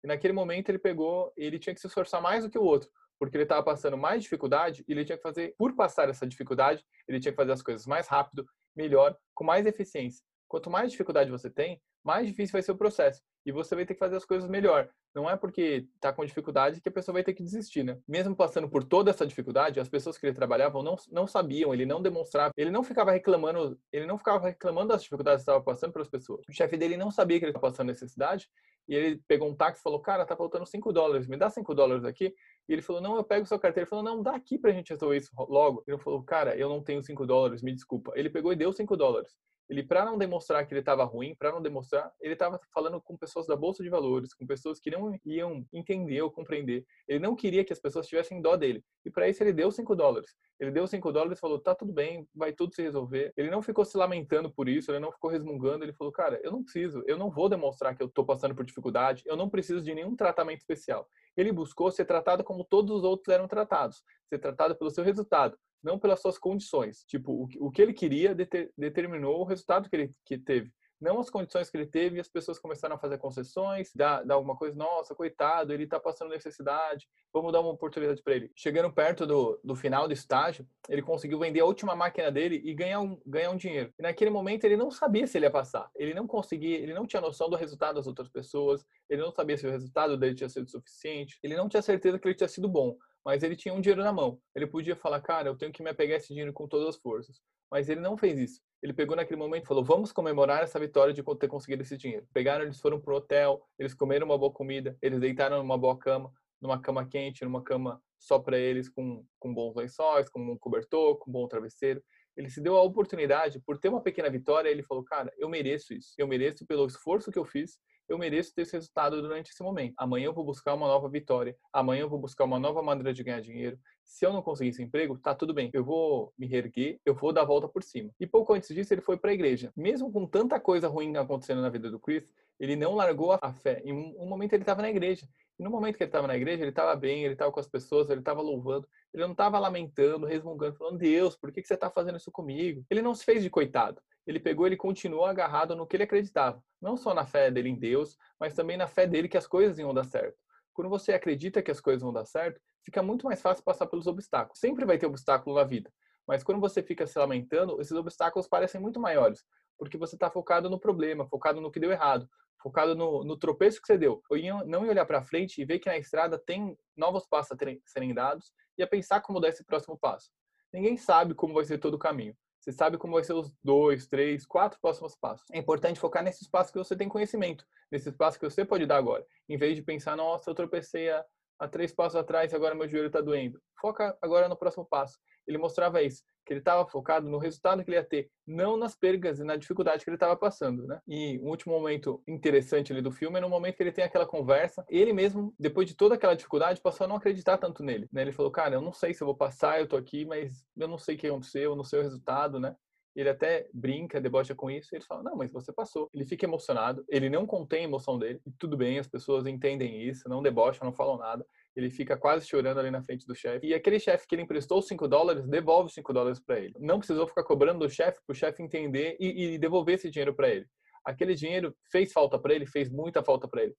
E 0.04 0.08
naquele 0.08 0.34
momento 0.34 0.70
ele 0.70 0.80
pegou, 0.80 1.32
ele 1.38 1.60
tinha 1.60 1.76
que 1.76 1.82
se 1.82 1.86
esforçar 1.86 2.20
mais 2.20 2.44
do 2.44 2.50
que 2.50 2.58
o 2.58 2.64
outro, 2.64 2.90
porque 3.20 3.38
ele 3.38 3.44
estava 3.44 3.64
passando 3.64 3.98
mais 3.98 4.24
dificuldade 4.24 4.84
e 4.88 4.92
ele 4.92 5.06
tinha 5.06 5.18
que 5.18 5.24
fazer, 5.24 5.56
por 5.58 5.74
passar 5.76 6.10
essa 6.10 6.26
dificuldade, 6.28 6.84
ele 7.08 7.20
tinha 7.20 7.32
que 7.32 7.38
fazer 7.38 7.52
as 7.52 7.62
coisas 7.62 7.86
mais 7.86 8.08
rápido, 8.08 8.48
melhor, 8.76 9.18
com 9.34 9.44
mais 9.44 9.66
eficiência. 9.66 10.24
Quanto 10.48 10.70
mais 10.70 10.92
dificuldade 10.92 11.30
você 11.30 11.50
tem, 11.50 11.82
mais 12.08 12.26
difícil 12.26 12.54
vai 12.54 12.62
ser 12.62 12.72
o 12.72 12.78
processo. 12.78 13.22
E 13.46 13.52
você 13.52 13.76
vai 13.76 13.86
ter 13.86 13.94
que 13.94 14.00
fazer 14.00 14.16
as 14.16 14.24
coisas 14.24 14.50
melhor. 14.50 14.90
Não 15.14 15.30
é 15.30 15.36
porque 15.36 15.88
está 15.96 16.14
com 16.14 16.26
dificuldade 16.26 16.80
que 16.80 16.88
a 16.88 16.92
pessoa 16.92 17.14
vai 17.14 17.24
ter 17.24 17.34
que 17.34 17.44
desistir, 17.44 17.84
né? 17.84 18.00
Mesmo 18.08 18.34
passando 18.34 18.70
por 18.70 18.82
toda 18.84 19.12
essa 19.12 19.28
dificuldade, 19.28 19.80
as 19.80 19.90
pessoas 19.90 20.18
que 20.18 20.26
ele 20.26 20.34
trabalhava 20.34 20.82
não, 20.82 20.96
não 21.12 21.28
sabiam, 21.28 21.74
ele 21.74 21.86
não 21.86 22.02
demonstrava, 22.02 22.54
ele 22.56 22.72
não 22.72 22.82
ficava 22.82 23.12
reclamando, 23.12 23.78
ele 23.92 24.06
não 24.06 24.18
ficava 24.18 24.48
reclamando 24.48 24.90
das 24.90 25.04
dificuldades 25.04 25.44
que 25.44 25.52
estava 25.52 25.64
passando 25.64 25.92
para 25.92 26.02
as 26.02 26.08
pessoas. 26.08 26.46
O 26.48 26.54
chefe 26.54 26.78
dele 26.78 26.96
não 26.96 27.12
sabia 27.12 27.40
que 27.40 27.46
ele 27.46 27.52
estava 27.52 27.70
passando 27.70 27.88
necessidade 27.88 28.48
e 28.88 28.96
ele 28.96 29.22
pegou 29.28 29.50
um 29.50 29.56
táxi 29.56 29.82
e 29.82 29.84
falou: 29.84 30.00
Cara, 30.00 30.26
tá 30.26 30.36
faltando 30.36 30.66
5 30.66 30.94
dólares, 30.94 31.28
me 31.28 31.36
dá 31.36 31.50
5 31.50 31.76
dólares 31.76 32.06
aqui. 32.06 32.34
E 32.70 32.74
ele 32.74 32.82
falou: 32.82 33.02
Não, 33.02 33.18
eu 33.18 33.24
pego 33.24 33.46
sua 33.46 33.60
carteira. 33.60 33.84
Ele 33.84 33.90
falou: 33.90 34.06
Não, 34.06 34.24
dá 34.24 34.34
aqui 34.34 34.58
pra 34.58 34.72
gente 34.72 34.92
resolver 34.92 35.18
isso 35.18 35.32
logo. 35.50 35.84
Ele 35.86 35.98
falou: 35.98 36.24
Cara, 36.24 36.56
eu 36.56 36.70
não 36.70 36.82
tenho 36.82 37.04
5 37.04 37.26
dólares, 37.26 37.62
me 37.62 37.74
desculpa. 37.74 38.14
Ele 38.16 38.30
pegou 38.30 38.54
e 38.54 38.56
deu 38.56 38.72
5 38.72 38.96
dólares. 38.96 39.36
Ele, 39.70 39.84
para 39.84 40.06
não 40.06 40.18
demonstrar 40.18 40.66
que 40.66 40.74
ele 40.74 40.80
estava 40.80 41.04
ruim, 41.04 41.36
para 41.36 41.52
não 41.52 41.62
demonstrar, 41.62 41.97
ele 42.20 42.34
estava 42.34 42.60
falando 42.74 43.02
com 43.02 43.18
pessoas 43.18 43.48
da 43.48 43.56
bolsa 43.56 43.84
de 43.84 43.90
valores, 43.90 44.34
com 44.34 44.46
pessoas 44.46 44.80
que 44.80 44.92
não 44.92 45.18
iam 45.26 45.66
entender 45.74 46.22
ou 46.22 46.32
compreender. 46.32 46.86
Ele 47.08 47.20
não 47.20 47.36
queria 47.36 47.64
que 47.64 47.74
as 47.74 47.80
pessoas 47.80 48.08
tivessem 48.08 48.42
dó 48.42 48.56
dele. 48.56 48.84
E 49.06 49.12
para 49.12 49.30
isso 49.30 49.44
ele 49.44 49.54
deu 49.54 49.72
5 49.72 49.96
dólares. 49.96 50.36
Ele 50.60 50.72
deu 50.72 50.88
5 50.88 51.12
dólares 51.12 51.38
e 51.38 51.42
falou: 51.42 51.60
tá 51.60 51.76
tudo 51.76 51.94
bem, 51.94 52.28
vai 52.36 52.52
tudo 52.52 52.74
se 52.74 52.82
resolver. 52.82 53.32
Ele 53.38 53.50
não 53.50 53.62
ficou 53.62 53.86
se 53.86 53.98
lamentando 53.98 54.52
por 54.52 54.68
isso, 54.68 54.92
ele 54.92 55.00
não 55.00 55.12
ficou 55.12 55.30
resmungando. 55.30 55.84
Ele 55.84 55.94
falou: 55.94 56.12
cara, 56.12 56.40
eu 56.44 56.52
não 56.52 56.64
preciso, 56.64 57.04
eu 57.06 57.18
não 57.18 57.30
vou 57.30 57.50
demonstrar 57.50 57.96
que 57.96 58.04
eu 58.04 58.08
estou 58.08 58.26
passando 58.26 58.56
por 58.56 58.66
dificuldade, 58.66 59.24
eu 59.26 59.36
não 59.36 59.50
preciso 59.50 59.82
de 59.82 59.94
nenhum 59.94 60.16
tratamento 60.16 60.60
especial. 60.60 61.08
Ele 61.36 61.52
buscou 61.52 61.92
ser 61.92 62.06
tratado 62.06 62.44
como 62.44 62.66
todos 62.66 62.98
os 62.98 63.04
outros 63.04 63.34
eram 63.34 63.48
tratados, 63.48 64.04
ser 64.28 64.40
tratado 64.40 64.76
pelo 64.76 64.90
seu 64.90 65.04
resultado 65.04 65.58
não 65.84 65.98
pelas 65.98 66.22
suas 66.22 66.38
condições. 66.38 67.04
Tipo, 67.06 67.48
o, 67.60 67.72
que 67.72 67.82
ele 67.82 67.94
queria 67.94 68.36
determinou 68.78 69.42
o 69.42 69.46
resultado 69.46 69.90
que 69.90 69.96
ele 69.96 70.12
que 70.26 70.38
teve. 70.38 70.72
Não 71.00 71.20
as 71.20 71.30
condições 71.30 71.70
que 71.70 71.78
ele 71.78 71.86
teve 71.86 72.18
e 72.18 72.20
as 72.20 72.28
pessoas 72.28 72.58
começaram 72.58 72.96
a 72.96 73.00
fazer 73.00 73.18
concessões, 73.18 73.92
dar, 73.96 74.24
dar 74.24 74.36
alguma 74.36 74.56
coisa, 74.56 74.76
nossa, 74.76 75.14
coitado, 75.14 75.74
ele 75.74 75.84
está 75.84 76.00
passando 76.00 76.30
necessidade, 76.30 77.08
vamos 77.32 77.54
dar 77.54 77.62
uma 77.62 77.70
oportunidade 77.70 78.22
para 78.24 78.36
ele. 78.36 78.52
Chegando 78.56 78.92
perto 78.92 79.26
do, 79.26 79.60
do 79.64 79.76
final 79.76 80.08
do 80.08 80.14
estágio, 80.14 80.68
ele 80.90 81.02
conseguiu 81.02 81.40
vender 81.40 81.60
a 81.60 81.66
última 81.66 81.96
máquina 81.96 82.32
dele 82.32 82.62
e 82.64 82.74
ganhar 82.74 83.00
um, 83.00 83.22
ganhar 83.26 83.52
um 83.52 83.58
dinheiro. 83.58 83.94
E 84.00 84.02
naquele 84.02 84.32
momento 84.32 84.64
ele 84.64 84.78
não 84.78 84.90
sabia 84.90 85.28
se 85.28 85.38
ele 85.38 85.46
ia 85.46 85.52
passar. 85.52 85.90
Ele 85.96 86.14
não 86.14 86.26
conseguia, 86.26 86.78
ele 86.78 86.94
não 86.94 87.06
tinha 87.06 87.22
noção 87.22 87.50
do 87.50 87.56
resultado 87.56 87.96
das 87.96 88.08
outras 88.08 88.30
pessoas, 88.30 88.86
ele 89.10 89.22
não 89.22 89.32
sabia 89.32 89.58
se 89.58 89.68
o 89.68 89.72
resultado 89.72 90.18
dele 90.18 90.36
tinha 90.36 90.50
sido 90.50 90.70
suficiente, 90.70 91.38
ele 91.44 91.56
não 91.56 91.70
tinha 91.70 91.82
certeza 91.82 92.18
que 92.18 92.28
ele 92.28 92.36
tinha 92.36 92.48
sido 92.48 92.68
bom 92.68 92.98
mas 93.28 93.44
ele 93.44 93.58
tinha 93.58 93.74
um 93.74 93.82
dinheiro 93.82 94.02
na 94.02 94.14
mão. 94.14 94.40
Ele 94.56 94.66
podia 94.66 94.96
falar, 94.96 95.20
cara, 95.20 95.50
eu 95.50 95.58
tenho 95.58 95.70
que 95.70 95.84
me 95.84 95.90
apegar 95.90 96.14
a 96.14 96.18
esse 96.18 96.30
dinheiro 96.30 96.54
com 96.54 96.66
todas 96.66 96.88
as 96.88 96.96
forças. 96.96 97.42
Mas 97.72 97.90
ele 97.90 98.02
não 98.02 98.18
fez 98.18 98.40
isso. 98.40 98.62
Ele 98.82 98.94
pegou 98.94 99.16
naquele 99.16 99.40
momento 99.40 99.64
e 99.64 99.68
falou, 99.68 99.84
vamos 99.84 100.12
comemorar 100.12 100.64
essa 100.64 100.80
vitória 100.80 101.14
de 101.14 101.24
ter 101.40 101.48
conseguido 101.48 101.82
esse 101.82 101.98
dinheiro. 101.98 102.28
Pegaram, 102.34 102.64
eles 102.64 102.80
foram 102.80 103.00
pro 103.00 103.16
hotel, 103.16 103.62
eles 103.78 103.94
comeram 103.94 104.26
uma 104.26 104.38
boa 104.38 104.52
comida, 104.52 104.98
eles 105.02 105.20
deitaram 105.20 105.58
numa 105.58 105.78
boa 105.78 105.98
cama, 105.98 106.32
numa 106.62 106.80
cama 106.80 107.08
quente, 107.08 107.44
numa 107.44 107.64
cama 107.64 108.02
só 108.20 108.40
para 108.40 108.58
eles, 108.58 108.88
com, 108.88 109.26
com 109.40 109.54
bons 109.54 109.76
lençóis, 109.76 110.30
com 110.30 110.40
um 110.40 110.58
cobertor, 110.58 111.18
com 111.18 111.30
um 111.30 111.34
bom 111.34 111.48
travesseiro. 111.48 112.04
Ele 112.36 112.50
se 112.50 112.62
deu 112.62 112.78
a 112.78 112.84
oportunidade, 112.84 113.60
por 113.66 113.80
ter 113.80 113.90
uma 113.90 114.02
pequena 114.02 114.30
vitória, 114.30 114.70
ele 114.70 114.84
falou, 114.84 115.04
cara, 115.04 115.34
eu 115.38 115.50
mereço 115.50 115.94
isso. 115.94 116.14
Eu 116.18 116.28
mereço 116.28 116.66
pelo 116.68 116.86
esforço 116.86 117.32
que 117.32 117.40
eu 117.40 117.46
fiz 117.46 117.80
eu 118.08 118.18
mereço 118.18 118.54
ter 118.54 118.62
esse 118.62 118.74
resultado 118.74 119.22
durante 119.22 119.52
esse 119.52 119.62
momento. 119.62 119.94
Amanhã 119.98 120.26
eu 120.28 120.34
vou 120.34 120.46
buscar 120.46 120.74
uma 120.74 120.88
nova 120.88 121.10
vitória. 121.10 121.56
Amanhã 121.74 122.02
eu 122.02 122.10
vou 122.10 122.20
buscar 122.20 122.46
uma 122.46 122.60
nova 122.60 122.82
maneira 122.82 123.14
de 123.14 123.24
ganhar 123.24 123.42
dinheiro. 123.42 123.78
Se 124.08 124.26
eu 124.26 124.34
não 124.34 124.42
conseguir 124.42 124.70
esse 124.70 124.82
emprego, 124.82 125.18
tá 125.18 125.36
tudo 125.36 125.54
bem. 125.54 125.70
Eu 125.74 125.84
vou 125.84 126.34
me 126.38 126.48
reerguer, 126.48 127.00
eu 127.06 127.14
vou 127.14 127.32
dar 127.32 127.42
a 127.42 127.46
volta 127.46 127.68
por 127.68 127.84
cima. 127.84 128.10
E 128.20 128.26
pouco 128.26 128.54
antes 128.54 128.74
disso, 128.74 128.94
ele 128.94 129.02
foi 129.02 129.18
para 129.18 129.30
a 129.32 129.34
igreja. 129.34 129.72
Mesmo 129.76 130.12
com 130.12 130.26
tanta 130.26 130.60
coisa 130.60 130.88
ruim 130.88 131.16
acontecendo 131.18 131.62
na 131.62 131.70
vida 131.70 131.92
do 131.92 132.00
Chris, 132.00 132.34
ele 132.60 132.76
não 132.76 132.96
largou 132.96 133.38
a 133.40 133.54
fé. 133.54 133.82
Em 133.86 133.94
um 133.94 134.26
momento 134.26 134.54
ele 134.54 134.64
estava 134.64 134.82
na 134.82 134.90
igreja. 134.90 135.28
E 135.60 135.64
no 135.64 135.70
momento 135.70 135.98
que 135.98 136.04
ele 136.04 136.10
estava 136.10 136.26
na 136.26 136.36
igreja, 136.36 136.64
ele 136.64 136.70
estava 136.70 136.96
bem, 136.96 137.24
ele 137.24 137.34
estava 137.34 137.52
com 137.52 137.60
as 137.60 137.68
pessoas, 137.68 138.10
ele 138.10 138.22
estava 138.22 138.42
louvando. 138.42 138.88
Ele 139.14 139.24
não 139.24 139.34
estava 139.34 139.60
lamentando, 139.60 140.26
resmungando, 140.26 140.78
falando: 140.78 140.98
Deus, 140.98 141.36
por 141.36 141.52
que, 141.52 141.62
que 141.62 141.68
você 141.68 141.74
está 141.74 141.90
fazendo 141.90 142.18
isso 142.18 142.32
comigo? 142.32 142.86
Ele 142.90 143.02
não 143.02 143.14
se 143.14 143.26
fez 143.26 143.44
de 143.44 143.50
coitado 143.50 144.02
ele 144.28 144.40
pegou, 144.40 144.68
ele 144.68 144.76
continuou 144.76 145.26
agarrado 145.26 145.76
no 145.76 145.88
que 145.88 145.96
ele 145.96 146.04
acreditava. 146.04 146.62
Não 146.82 146.98
só 146.98 147.14
na 147.14 147.26
fé 147.26 147.50
dele 147.50 147.70
em 147.70 147.80
Deus, 147.80 148.18
mas 148.38 148.54
também 148.54 148.76
na 148.76 148.88
fé 148.88 149.08
dele 149.08 149.30
que 149.30 149.38
as 149.38 149.48
coisas 149.48 149.80
iam 149.80 149.94
dar 149.94 150.04
certo. 150.04 150.38
Quando 150.74 150.90
você 150.90 151.14
acredita 151.14 151.64
que 151.64 151.72
as 151.72 151.80
coisas 151.80 152.04
vão 152.04 152.12
dar 152.12 152.26
certo, 152.26 152.60
fica 152.88 153.04
muito 153.04 153.26
mais 153.26 153.42
fácil 153.42 153.66
passar 153.66 153.86
pelos 153.86 154.08
obstáculos. 154.08 154.60
Sempre 154.60 154.86
vai 154.86 154.98
ter 154.98 155.06
obstáculo 155.06 155.58
na 155.58 155.66
vida. 155.66 155.92
Mas 156.26 156.42
quando 156.42 156.62
você 156.62 156.82
fica 156.82 157.06
se 157.06 157.20
lamentando, 157.20 157.82
esses 157.82 157.92
obstáculos 157.92 158.48
parecem 158.48 158.80
muito 158.80 158.98
maiores. 158.98 159.44
Porque 159.78 159.98
você 159.98 160.16
está 160.16 160.32
focado 160.32 160.70
no 160.70 160.80
problema, 160.80 161.28
focado 161.28 161.60
no 161.60 161.70
que 161.70 161.82
deu 161.82 161.92
errado, 161.92 162.30
focado 162.64 162.96
no, 162.96 163.26
no 163.26 163.38
tropeço 163.38 163.82
que 163.82 163.88
você 163.88 163.98
deu. 163.98 164.22
Ou 164.30 164.38
não 164.66 164.86
ia 164.86 164.92
olhar 164.92 165.06
para 165.06 165.22
frente 165.22 165.62
e 165.62 165.66
ver 165.66 165.80
que 165.80 165.90
na 165.90 165.98
estrada 165.98 166.40
tem 166.40 166.78
novos 166.96 167.28
passos 167.28 167.52
a 167.52 167.58
serem 167.86 168.14
dados 168.14 168.54
e 168.78 168.84
a 168.84 168.88
pensar 168.88 169.20
como 169.20 169.42
dar 169.42 169.50
esse 169.50 169.66
próximo 169.66 169.98
passo. 169.98 170.32
Ninguém 170.72 170.96
sabe 170.96 171.34
como 171.34 171.54
vai 171.54 171.66
ser 171.66 171.80
todo 171.80 171.96
o 171.96 172.00
caminho. 172.00 172.38
Você 172.62 172.72
sabe 172.72 172.98
como 172.98 173.14
vai 173.14 173.24
ser 173.24 173.34
os 173.34 173.52
dois, 173.62 174.08
três, 174.08 174.46
quatro 174.46 174.80
próximos 174.82 175.14
passos. 175.14 175.46
É 175.52 175.58
importante 175.58 176.00
focar 176.00 176.24
nesse 176.24 176.44
espaço 176.44 176.72
que 176.72 176.78
você 176.78 176.96
tem 176.96 177.10
conhecimento, 177.10 177.66
nesse 177.92 178.08
espaço 178.10 178.40
que 178.40 178.50
você 178.50 178.64
pode 178.64 178.86
dar 178.86 178.98
agora, 178.98 179.26
em 179.48 179.58
vez 179.58 179.76
de 179.76 179.82
pensar, 179.82 180.16
nossa, 180.16 180.50
eu 180.50 180.56
tropecei 180.56 181.10
há, 181.10 181.26
há 181.60 181.68
três 181.68 181.94
passos 181.94 182.16
atrás 182.16 182.54
agora 182.54 182.76
meu 182.76 182.88
joelho 182.88 183.08
está 183.08 183.22
doendo. 183.22 183.60
Foca 183.80 184.18
agora 184.22 184.48
no 184.48 184.58
próximo 184.58 184.86
passo. 184.86 185.18
Ele 185.48 185.58
mostrava 185.58 186.02
isso 186.02 186.24
que 186.48 186.54
ele 186.54 186.62
estava 186.62 186.88
focado 186.88 187.30
no 187.30 187.38
resultado 187.38 187.84
que 187.84 187.90
ele 187.90 187.98
ia 187.98 188.04
ter, 188.04 188.30
não 188.48 188.78
nas 188.78 188.96
perdas 188.96 189.40
e 189.40 189.44
na 189.44 189.58
dificuldade 189.58 190.04
que 190.04 190.10
ele 190.10 190.16
estava 190.16 190.36
passando, 190.36 190.88
né? 190.88 191.00
E 191.06 191.38
um 191.40 191.50
último 191.50 191.74
momento 191.74 192.24
interessante 192.26 192.94
ali 192.94 193.02
do 193.02 193.12
filme 193.12 193.38
é 193.38 193.42
no 193.42 193.50
momento 193.50 193.76
que 193.76 193.84
ele 193.84 193.92
tem 193.92 194.06
aquela 194.06 194.26
conversa, 194.26 194.86
ele 194.88 195.12
mesmo, 195.12 195.54
depois 195.60 195.88
de 195.88 195.96
toda 195.96 196.16
aquela 196.16 196.36
dificuldade, 196.36 196.82
passou 196.82 197.04
a 197.04 197.08
não 197.08 197.18
acreditar 197.18 197.58
tanto 197.58 197.84
nele, 197.84 198.08
né? 198.12 198.22
Ele 198.22 198.32
falou, 198.32 198.50
cara, 198.50 198.76
eu 198.76 198.82
não 198.82 198.94
sei 198.94 199.14
se 199.14 199.22
eu 199.22 199.28
vou 199.28 199.36
passar, 199.36 199.80
eu 199.80 199.88
tô 199.88 199.98
aqui, 199.98 200.26
mas 200.26 200.66
eu 200.78 200.88
não 200.88 200.98
sei 200.98 201.16
o 201.16 201.18
que 201.18 201.28
aconteceu, 201.28 201.72
eu 201.72 201.76
não 201.76 201.84
sei 201.84 202.00
o 202.00 202.04
resultado, 202.04 202.60
né? 202.60 202.74
Ele 203.18 203.30
até 203.30 203.68
brinca, 203.74 204.22
debocha 204.22 204.54
com 204.54 204.70
isso, 204.70 204.94
e 204.94 204.98
ele 204.98 205.04
fala, 205.04 205.24
não, 205.24 205.36
mas 205.36 205.52
você 205.52 205.74
passou. 205.74 206.08
Ele 206.14 206.24
fica 206.24 206.46
emocionado, 206.46 207.04
ele 207.10 207.30
não 207.30 207.48
contém 207.48 207.82
a 207.82 207.84
emoção 207.84 208.20
dele, 208.20 208.40
e 208.46 208.52
tudo 208.52 208.78
bem, 208.78 209.00
as 209.00 209.08
pessoas 209.08 209.48
entendem 209.48 210.04
isso, 210.04 210.30
não 210.30 210.44
debocham, 210.44 210.86
não 210.86 210.94
falam 210.94 211.18
nada, 211.18 211.44
ele 211.76 211.90
fica 211.90 212.16
quase 212.16 212.48
chorando 212.48 212.80
ali 212.80 212.92
na 212.92 213.02
frente 213.02 213.26
do 213.26 213.34
chefe. 213.34 213.66
E 213.66 213.74
aquele 213.74 214.00
chefe 214.00 214.28
que 214.28 214.36
ele 214.36 214.44
emprestou 214.44 214.82
5 214.84 215.08
dólares, 215.08 215.48
devolve 215.48 215.92
5 215.92 216.14
dólares 216.14 216.40
para 216.40 216.60
ele. 216.60 216.76
Não 216.80 217.00
precisou 217.00 217.28
ficar 217.28 217.44
cobrando 217.44 217.80
do 217.80 217.90
chefe 217.90 218.20
para 218.26 218.34
o 218.34 218.36
chefe 218.36 218.62
entender 218.62 219.18
e, 219.20 219.56
e 219.56 219.58
devolver 219.58 219.96
esse 219.96 220.12
dinheiro 220.12 220.36
para 220.36 220.50
ele. 220.50 220.68
Aquele 221.04 221.34
dinheiro 221.34 221.76
fez 221.92 222.14
falta 222.14 222.38
para 222.38 222.54
ele, 222.54 222.68
fez 222.68 222.88
muita 222.88 223.24
falta 223.24 223.48
para 223.48 223.64
ele 223.64 223.76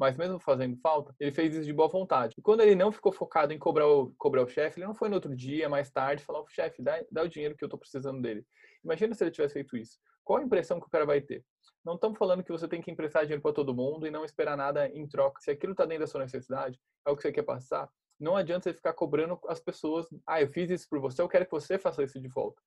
mas 0.00 0.16
mesmo 0.16 0.40
fazendo 0.40 0.78
falta, 0.78 1.14
ele 1.20 1.30
fez 1.30 1.54
isso 1.54 1.66
de 1.66 1.74
boa 1.74 1.86
vontade. 1.86 2.34
E 2.38 2.40
quando 2.40 2.62
ele 2.62 2.74
não 2.74 2.90
ficou 2.90 3.12
focado 3.12 3.52
em 3.52 3.58
cobrar 3.58 3.86
o, 3.86 4.10
cobrar 4.16 4.42
o 4.42 4.48
chefe, 4.48 4.80
ele 4.80 4.86
não 4.86 4.94
foi 4.94 5.10
no 5.10 5.14
outro 5.16 5.36
dia, 5.36 5.68
mais 5.68 5.90
tarde, 5.90 6.24
falar, 6.24 6.42
chefe, 6.48 6.80
dá, 6.80 7.04
dá 7.12 7.22
o 7.22 7.28
dinheiro 7.28 7.54
que 7.54 7.62
eu 7.62 7.66
estou 7.66 7.78
precisando 7.78 8.22
dele. 8.22 8.42
Imagina 8.84 9.14
se 9.14 9.24
ele 9.24 9.30
tivesse 9.30 9.54
feito 9.54 9.76
isso. 9.76 9.98
Qual 10.24 10.38
a 10.38 10.42
impressão 10.42 10.80
que 10.80 10.86
o 10.86 10.90
cara 10.90 11.06
vai 11.06 11.20
ter? 11.20 11.44
Não 11.84 11.94
estamos 11.94 12.18
falando 12.18 12.44
que 12.44 12.52
você 12.52 12.68
tem 12.68 12.80
que 12.80 12.90
emprestar 12.90 13.22
dinheiro 13.22 13.42
para 13.42 13.52
todo 13.52 13.74
mundo 13.74 14.06
e 14.06 14.10
não 14.10 14.24
esperar 14.24 14.56
nada 14.56 14.88
em 14.88 15.06
troca. 15.08 15.40
Se 15.40 15.50
aquilo 15.50 15.72
está 15.72 15.84
dentro 15.84 16.04
da 16.04 16.06
sua 16.06 16.20
necessidade, 16.20 16.78
é 17.06 17.10
o 17.10 17.16
que 17.16 17.22
você 17.22 17.32
quer 17.32 17.42
passar, 17.42 17.88
não 18.18 18.36
adianta 18.36 18.64
você 18.64 18.74
ficar 18.74 18.92
cobrando 18.92 19.40
as 19.48 19.60
pessoas. 19.60 20.06
Ah, 20.26 20.42
eu 20.42 20.48
fiz 20.48 20.70
isso 20.70 20.86
por 20.88 21.00
você, 21.00 21.22
eu 21.22 21.28
quero 21.28 21.46
que 21.46 21.50
você 21.50 21.78
faça 21.78 22.02
isso 22.02 22.20
de 22.20 22.28
volta. 22.28 22.60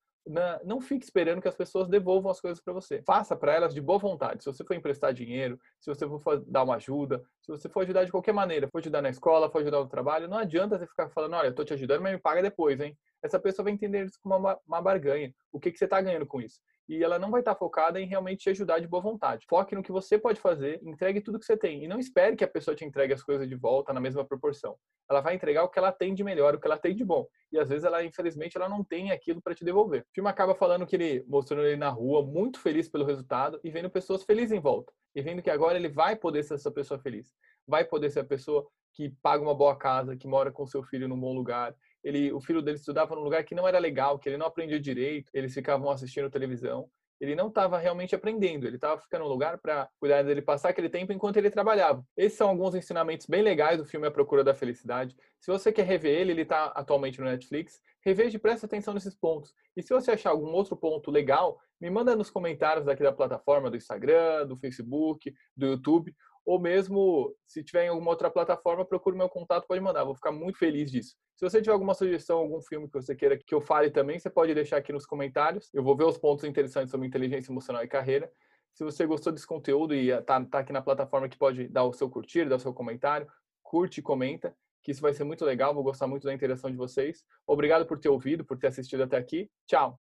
Não 0.64 0.82
fique 0.82 1.04
esperando 1.04 1.42
que 1.42 1.48
as 1.50 1.56
pessoas 1.56 1.88
devolvam 1.88 2.32
as 2.32 2.40
coisas 2.40 2.64
para 2.64 2.74
você. 2.74 3.04
Faça 3.04 3.36
para 3.36 3.54
elas 3.54 3.74
de 3.74 3.82
boa 3.82 4.00
vontade. 4.00 4.44
Se 4.44 4.52
você 4.52 4.64
for 4.64 4.74
emprestar 4.74 5.14
dinheiro, 5.14 5.60
se 5.80 5.94
você 5.94 6.08
for 6.08 6.44
dar 6.48 6.64
uma 6.64 6.76
ajuda, 6.76 7.22
se 7.42 7.52
você 7.52 7.70
for 7.70 7.82
ajudar 7.82 8.06
de 8.06 8.12
qualquer 8.12 8.32
maneira, 8.32 8.68
for 8.68 8.80
ajudar 8.80 9.02
na 9.02 9.10
escola, 9.10 9.50
for 9.50 9.62
ajudar 9.62 9.80
no 9.80 9.88
trabalho, 9.88 10.28
não 10.28 10.38
adianta 10.38 10.80
você 10.80 10.88
ficar 10.88 11.10
falando, 11.10 11.36
olha, 11.36 11.48
eu 11.48 11.52
estou 11.52 11.66
te 11.66 11.74
ajudando, 11.74 12.02
mas 12.02 12.14
me 12.14 12.20
paga 12.20 12.42
depois, 12.42 12.80
hein? 12.80 12.98
Essa 13.24 13.40
pessoa 13.40 13.64
vai 13.64 13.74
entender 13.74 14.06
isso 14.06 14.20
como 14.22 14.36
uma, 14.36 14.60
uma 14.68 14.82
barganha. 14.82 15.34
O 15.52 15.60
que, 15.60 15.72
que 15.72 15.78
você 15.78 15.86
está 15.86 16.02
ganhando 16.02 16.28
com 16.28 16.42
isso? 16.42 16.60
e 16.88 17.02
ela 17.02 17.18
não 17.18 17.32
vai 17.32 17.42
estar 17.42 17.56
focada 17.56 18.00
em 18.00 18.06
realmente 18.06 18.44
te 18.44 18.50
ajudar 18.50 18.80
de 18.80 18.88
boa 18.88 19.02
vontade. 19.02 19.46
Foque 19.48 19.76
no 19.76 19.82
que 19.82 19.92
você 19.92 20.18
pode 20.18 20.40
fazer, 20.40 20.82
entregue 20.84 21.22
tudo 21.22 21.40
que 21.40 21.46
você 21.46 21.56
tem 21.56 21.84
e 21.84 21.88
não 21.88 21.98
espere 21.98 22.36
que 22.36 22.44
a 22.44 22.48
pessoa 22.48 22.76
te 22.76 22.84
entregue 22.84 23.14
as 23.14 23.24
coisas 23.24 23.48
de 23.48 23.56
volta 23.56 23.94
na 23.94 24.02
mesma 24.02 24.26
proporção. 24.26 24.76
Ela 25.10 25.22
vai 25.22 25.36
entregar 25.36 25.64
o 25.64 25.70
que 25.70 25.80
ela 25.80 25.92
tem 25.92 26.14
de 26.14 26.24
melhor, 26.24 26.56
o 26.56 26.60
que 26.60 26.68
ela 26.68 26.78
tem 26.78 26.96
de 26.96 27.06
bom. 27.06 27.26
E 27.52 27.58
às 27.58 27.70
vezes 27.70 27.86
ela, 27.86 28.04
infelizmente, 28.04 28.58
ela 28.58 28.68
não 28.68 28.84
tem 28.84 29.12
aquilo 29.12 29.42
para 29.42 29.56
te 29.56 29.64
devolver. 29.64 30.02
O 30.02 30.14
filme 30.14 30.30
acaba 30.30 30.56
falando 30.56 30.86
que 30.86 30.96
ele 30.96 31.24
mostrando 31.28 31.66
ele 31.66 31.78
na 31.78 31.90
rua, 31.90 32.26
muito 32.26 32.60
feliz 32.60 32.90
pelo 32.90 33.06
resultado 33.06 33.60
e 33.64 33.72
vendo 33.72 33.90
pessoas 33.90 34.24
felizes 34.24 34.52
em 34.52 34.60
volta. 34.60 34.92
E 35.16 35.22
vendo 35.22 35.42
que 35.42 35.50
agora 35.50 35.78
ele 35.78 35.90
vai 35.90 36.16
poder 36.16 36.44
ser 36.44 36.56
essa 36.56 36.72
pessoa 36.72 37.00
feliz. 37.00 37.34
Vai 37.66 37.86
poder 37.86 38.10
ser 38.10 38.22
a 38.22 38.26
pessoa 38.26 38.68
que 38.94 39.10
paga 39.22 39.42
uma 39.42 39.56
boa 39.56 39.76
casa, 39.76 40.18
que 40.18 40.28
mora 40.28 40.52
com 40.52 40.68
seu 40.68 40.84
filho 40.84 41.08
num 41.08 41.20
bom 41.20 41.34
lugar, 41.34 41.74
ele, 42.04 42.32
o 42.34 42.42
filho 42.42 42.62
dele 42.62 42.78
estudava 42.78 43.16
num 43.16 43.22
lugar 43.22 43.44
que 43.44 43.56
não 43.56 43.68
era 43.68 43.80
legal, 43.80 44.20
que 44.20 44.28
ele 44.28 44.38
não 44.38 44.48
aprendia 44.48 44.80
direito, 44.80 45.32
eles 45.34 45.54
ficavam 45.54 45.90
assistindo 45.90 46.30
televisão. 46.30 46.90
Ele 47.20 47.36
não 47.36 47.48
estava 47.48 47.78
realmente 47.78 48.14
aprendendo, 48.14 48.68
ele 48.68 48.76
estava 48.76 49.00
ficando 49.00 49.24
no 49.24 49.30
lugar 49.30 49.58
para 49.58 49.88
cuidar 49.98 50.24
dele 50.24 50.42
passar 50.42 50.70
aquele 50.70 50.90
tempo 50.90 51.14
enquanto 51.14 51.38
ele 51.38 51.50
trabalhava. 51.50 52.06
Esses 52.18 52.38
são 52.38 52.50
alguns 52.50 52.76
ensinamentos 52.76 53.28
bem 53.28 53.42
legais 53.42 53.78
do 53.78 53.86
filme 53.86 54.06
A 54.06 54.12
Procura 54.12 54.44
da 54.44 54.54
Felicidade. 54.54 55.16
Se 55.40 55.50
você 55.50 55.72
quer 55.72 55.86
rever 55.86 56.20
ele, 56.20 56.32
ele 56.32 56.42
está 56.42 56.66
atualmente 56.76 57.22
no 57.22 57.26
Netflix. 57.26 57.80
Reveja 58.06 58.36
e 58.36 58.40
preste 58.40 58.66
atenção 58.66 58.94
nesses 58.94 59.16
pontos. 59.16 59.54
E 59.78 59.82
se 59.82 59.94
você 59.94 60.12
achar 60.12 60.32
algum 60.32 60.52
outro 60.52 60.76
ponto 60.76 61.10
legal, 61.10 61.58
me 61.80 61.90
manda 61.90 62.14
nos 62.14 62.30
comentários 62.30 62.90
aqui 62.90 63.02
da 63.02 63.14
plataforma, 63.14 63.70
do 63.70 63.78
Instagram, 63.78 64.46
do 64.46 64.58
Facebook, 64.58 65.34
do 65.56 65.68
YouTube, 65.68 66.14
ou 66.46 66.60
mesmo 66.60 67.34
se 67.46 67.64
tiver 67.64 67.86
em 67.86 67.90
alguma 67.90 68.12
outra 68.12 68.30
plataforma, 68.30 68.86
procure 68.86 69.16
meu 69.16 69.30
contato, 69.30 69.66
pode 69.68 69.82
mandar. 69.82 70.04
Vou 70.04 70.16
ficar 70.16 70.32
muito 70.32 70.58
feliz 70.58 70.92
disso. 70.92 71.16
Se 71.36 71.50
você 71.50 71.62
tiver 71.62 71.74
alguma 71.74 71.94
sugestão, 71.94 72.40
algum 72.40 72.62
filme 72.62 72.88
que 72.88 72.94
você 72.94 73.16
queira 73.16 73.38
que 73.38 73.54
eu 73.54 73.62
fale 73.62 73.90
também, 73.90 74.20
você 74.20 74.30
pode 74.30 74.54
deixar 74.54 74.78
aqui 74.78 74.92
nos 74.92 75.06
comentários. 75.06 75.70
Eu 75.74 75.84
vou 75.84 75.96
ver 75.96 76.06
os 76.06 76.18
pontos 76.18 76.44
interessantes 76.44 76.92
sobre 76.92 77.08
inteligência 77.08 77.52
emocional 77.52 77.84
e 77.84 77.88
carreira. 77.88 78.32
Se 78.74 78.84
você 78.84 79.06
gostou 79.06 79.32
desse 79.32 79.48
conteúdo 79.48 79.94
e 79.94 80.10
está 80.10 80.44
tá 80.46 80.60
aqui 80.60 80.74
na 80.74 80.82
plataforma 80.82 81.30
que 81.30 81.38
pode 81.38 81.68
dar 81.68 81.84
o 81.84 81.94
seu 81.94 82.10
curtir, 82.10 82.48
dar 82.50 82.56
o 82.56 82.60
seu 82.60 82.74
comentário, 82.74 83.28
curte 83.62 84.00
e 84.00 84.04
comenta, 84.04 84.56
que 84.82 84.92
isso 84.92 85.02
vai 85.02 85.14
ser 85.14 85.24
muito 85.24 85.46
legal. 85.46 85.74
Vou 85.74 85.84
gostar 85.84 86.08
muito 86.08 86.26
da 86.26 86.34
interação 86.34 86.70
de 86.70 86.78
vocês. 86.78 87.24
Obrigado 87.48 87.86
por 87.86 88.00
ter 88.00 88.10
ouvido, 88.10 88.44
por 88.44 88.58
ter 88.58 88.68
assistido 88.68 89.04
até 89.04 89.18
aqui. 89.18 89.50
Tchau! 89.66 90.00